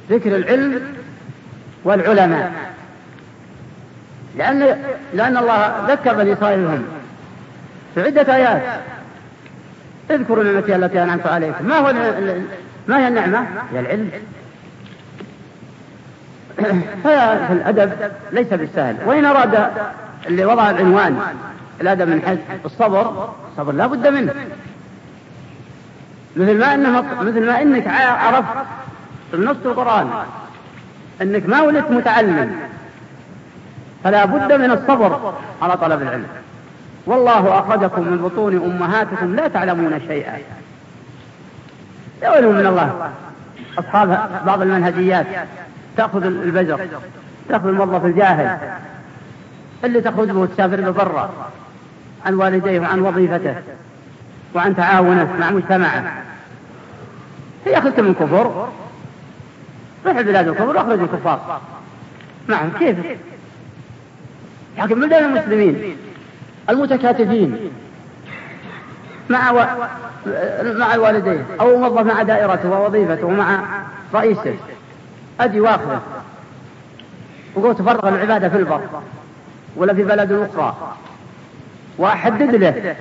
ذكر 0.10 0.36
العلم 0.36 0.82
والعلماء. 1.84 2.52
لأن 4.38 4.60
لأن 5.14 5.38
الله 5.38 5.86
ذكر 5.88 6.14
بني 6.14 6.34
إسرائيل 6.34 6.82
في 7.96 8.02
عدة 8.04 8.36
آيات. 8.36 8.62
اذكروا 10.12 10.44
نعمتي 10.44 10.76
التي 10.76 11.04
أنعمت 11.04 11.28
عليكم. 11.28 11.66
ما 11.66 11.78
هو 11.78 11.94
ما 12.88 13.00
هي 13.00 13.08
النعمة؟ 13.08 13.46
هي 13.74 13.80
العلم. 13.80 14.12
ففي 17.04 17.54
الأدب 17.54 17.92
ليس 18.32 18.48
بالسهل. 18.48 18.96
وإن 19.06 19.26
أراد 19.26 19.70
اللي 20.28 20.46
وضع 20.46 20.70
العنوان 20.70 21.20
الأدب 21.82 22.08
من 22.08 22.22
حيث 22.22 22.40
الصبر 22.66 23.30
الصبر 23.52 23.72
لا 23.72 23.88
بد 23.88 24.08
منه. 24.08 24.34
مثل 26.36 26.60
ما 26.60 26.74
انه 26.74 27.02
مثل 27.22 27.46
ما 27.46 27.62
إنك 27.62 27.88
عرفت 27.88 28.68
النص 29.34 29.58
القرآن 29.66 30.10
إنك 31.22 31.50
ما 31.50 31.62
ولدت 31.62 31.92
متعلم 31.92 32.56
فلا 34.04 34.26
بد 34.26 34.54
من 34.54 34.72
الصبر 34.72 35.34
على 35.62 35.78
طلب 35.78 36.02
العلم. 36.02 36.28
والله 37.06 37.60
أخرجكم 37.60 38.02
من 38.02 38.18
بطون 38.18 38.56
أمهاتكم 38.56 39.36
لا 39.36 39.48
تعلمون 39.48 40.02
شيئا. 40.08 40.38
يا 42.22 42.30
ويلهم 42.30 42.56
من 42.56 42.66
الله. 42.66 43.12
أصحاب 43.80 44.30
بعض 44.46 44.62
المنهجيات 44.62 45.26
تأخذ 45.98 46.26
البزر 46.26 46.88
تأخذ 47.50 47.68
الموظف 47.68 48.06
الجاهل 48.06 48.58
اللي 49.84 50.02
تخرج 50.02 50.30
به 50.30 50.46
تسافر 50.46 50.76
له 50.76 50.92
برا 50.92 51.30
عن 52.26 52.34
والديه 52.34 52.80
وعن 52.80 53.00
وظيفته 53.00 53.56
وعن 54.56 54.76
تعاونه 54.76 55.36
مع 55.40 55.52
مجتمعه. 55.52 56.24
هي 57.66 57.78
أخذت 57.78 58.00
من 58.00 58.14
كفر 58.14 58.70
روح 60.06 60.22
بلاد 60.22 60.48
الكفر 60.48 60.68
وأخرج 60.68 61.00
الكفار. 61.00 61.62
نعم 62.48 62.70
كيف؟ 62.80 62.98
لكن 64.78 65.00
بلدان 65.00 65.24
المسلمين؟ 65.24 65.98
المتكاتفين. 66.70 67.72
مع 69.30 69.52
و... 69.52 69.66
مع 70.64 70.94
الوالدين 70.96 71.46
أو 71.60 71.78
موظف 71.78 72.06
مع 72.06 72.22
دائرته 72.22 72.70
ووظيفته 72.70 73.26
ومع 73.26 73.60
رئيسه. 74.14 74.56
أدي 75.40 75.60
واخذه 75.60 76.02
وقول 77.56 77.76
تفرغ 77.76 78.10
العبادة 78.10 78.50
في 78.50 78.58
البر 78.58 78.82
ولا 79.76 79.94
في 79.94 80.04
بلد 80.04 80.32
أخرى. 80.32 80.76
وأحدد 81.98 82.56
له 82.56 82.96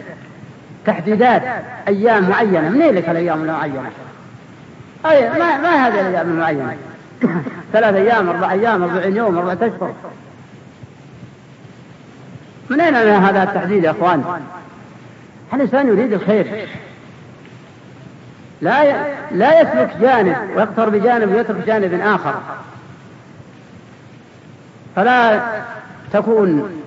تحديدات 0.87 1.43
أيام 1.89 2.30
معينة. 2.30 2.68
منين 2.68 2.95
لك 2.95 3.09
الأيام 3.09 3.43
المعينة؟ 3.43 3.91
أي 5.07 5.30
ما 5.30 5.57
ما 5.57 5.87
هذه 5.87 6.01
الأيام 6.01 6.28
المعينة؟ 6.28 6.76
ثلاث 7.72 7.95
أيام 7.95 8.28
أربع 8.28 8.53
أيام 8.53 8.82
أربعين 8.82 9.16
يوم 9.16 9.39
أربعة 9.39 9.55
أشهر. 9.55 9.95
من 12.70 12.80
أين 12.80 12.95
هذا 12.95 13.43
التحديد 13.43 13.84
يا 13.84 13.91
أخوان؟ 13.91 14.24
الإنسان 15.53 15.89
يريد 15.89 16.12
الخير؟ 16.12 16.68
لا 18.61 19.07
لا 19.30 19.61
يسلك 19.61 19.96
جانب 20.00 20.36
ويقتر 20.57 20.88
بجانب 20.88 21.32
ويترك 21.32 21.66
جانب 21.66 22.00
آخر. 22.00 22.34
فلا 24.96 25.40
تكون 26.12 26.82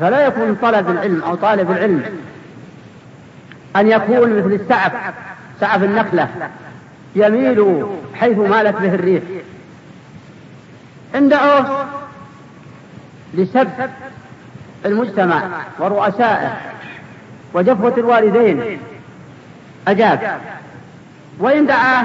فلا 0.00 0.26
يكون 0.26 0.54
طلب 0.62 0.90
العلم 0.90 1.22
أو 1.22 1.34
طالب 1.34 1.70
العلم 1.70 2.04
أن 3.76 3.88
يكون 3.88 4.38
مثل 4.38 4.52
السعف 4.52 4.92
سعف 5.60 5.82
النخلة 5.82 6.28
يميل 7.14 7.86
حيث 8.14 8.38
مالت 8.38 8.76
به 8.76 8.94
الريح. 8.94 9.22
دعوه 11.14 11.86
لسب 13.34 13.68
المجتمع 14.86 15.42
ورؤسائه 15.78 16.56
وجفوة 17.54 17.94
الوالدين. 17.98 18.78
أجاب. 19.88 20.40
وإن 21.40 21.66
دعاه 21.66 22.04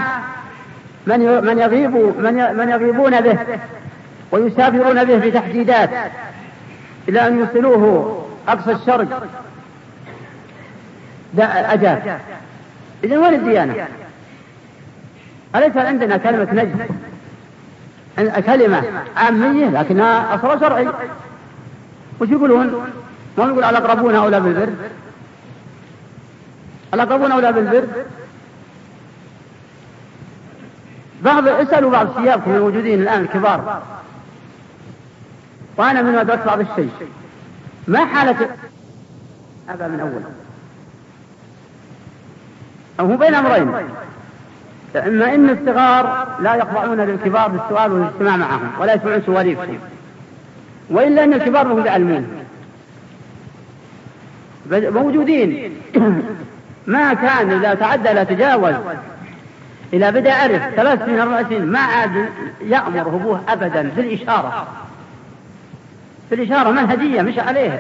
من 1.08 1.20
من 1.46 1.60
يغيب 1.60 1.92
من 1.96 2.58
من 2.58 2.70
يغيبون 2.70 3.22
به 3.22 3.38
ويسافرون 4.32 5.04
به 5.04 5.20
في 5.20 5.32
تحديدات 5.32 5.90
إلى 7.10 7.28
أن 7.28 7.40
يوصلوه 7.40 8.26
أقصى 8.48 8.72
الشرق. 8.72 9.28
أجاب. 11.40 12.20
إذا 13.04 13.18
وين 13.18 13.34
الديانة؟ 13.34 13.88
أليس 15.56 15.78
عندنا 15.78 16.18
كلمة 16.18 16.48
نجد 16.54 16.88
كلمة 18.46 18.84
عامية 19.18 19.66
لكنها 19.66 20.36
أصل 20.36 20.60
شرعي. 20.60 20.88
وش 22.20 22.30
يقولون؟ 22.30 22.88
ما 23.38 23.46
يقول 23.46 23.64
الأقربون 23.64 24.16
أولى 24.16 24.40
بالبر؟ 24.40 24.70
الأقربون 26.94 27.32
أولى 27.32 27.52
بالبر؟ 27.52 27.88
بعض 31.26 31.48
اسألوا 31.48 31.92
بعض 31.92 32.08
شيابكم 32.22 32.52
الموجودين 32.52 33.02
الآن 33.02 33.22
الكبار. 33.22 33.82
وأنا 35.78 36.02
من 36.02 36.16
أدركت 36.16 36.46
بعض 36.46 36.60
الشيء. 36.60 36.90
ما 37.88 38.06
حالة 38.06 38.50
هذا 39.68 39.88
من 39.88 40.00
أول؟ 40.00 40.22
أو 43.00 43.06
هو 43.06 43.18
بين 43.18 43.36
أمرين. 43.36 43.74
إما 44.96 45.36
إن 45.36 45.50
الصغار 45.50 46.28
لا 46.40 46.56
يخضعون 46.56 47.02
للكبار 47.02 47.48
بالسؤال 47.48 47.92
والاجتماع 47.92 48.38
معهم 48.38 48.72
ولا 48.80 48.94
يسمعون 48.94 49.22
سواليفهم. 49.26 49.80
وإلا 50.90 51.24
أن 51.24 51.34
الكبار 51.34 51.68
هم 51.68 51.86
يعلمون. 51.86 52.46
موجودين. 54.72 55.78
ما 56.88 57.14
كان 57.14 57.52
إذا 57.52 57.74
تعدى 57.74 58.10
لا 58.14 58.24
تجاوز. 58.24 58.76
إلى 59.96 60.12
بدأ 60.12 60.34
عرف 60.34 60.62
ثلاث 60.76 61.06
سنين 61.06 61.20
أربع 61.20 61.44
سنين 61.44 61.66
ما 61.66 61.80
عاد 61.80 62.30
يأمر 62.62 63.02
أبوه 63.02 63.42
أبدا 63.50 63.90
في 63.90 64.02
الإشارة. 64.02 64.68
في 66.30 66.36
الإشارة 66.36 66.72
منهجية 66.72 67.22
مش 67.22 67.40
عليها 67.40 67.80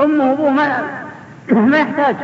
أمه 0.00 0.30
وأبوه 0.30 0.50
ما 0.50 0.82
ما 1.70 1.78
يحتاج. 1.78 2.16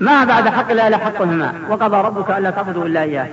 ما 0.00 0.24
بعد 0.24 0.48
حق 0.48 0.70
إلا 0.70 0.96
حقهما. 0.96 1.54
وقضى 1.68 1.96
ربك 1.96 2.30
ألا 2.30 2.50
تعبدوا 2.50 2.84
إلا 2.84 3.02
إياه. 3.02 3.28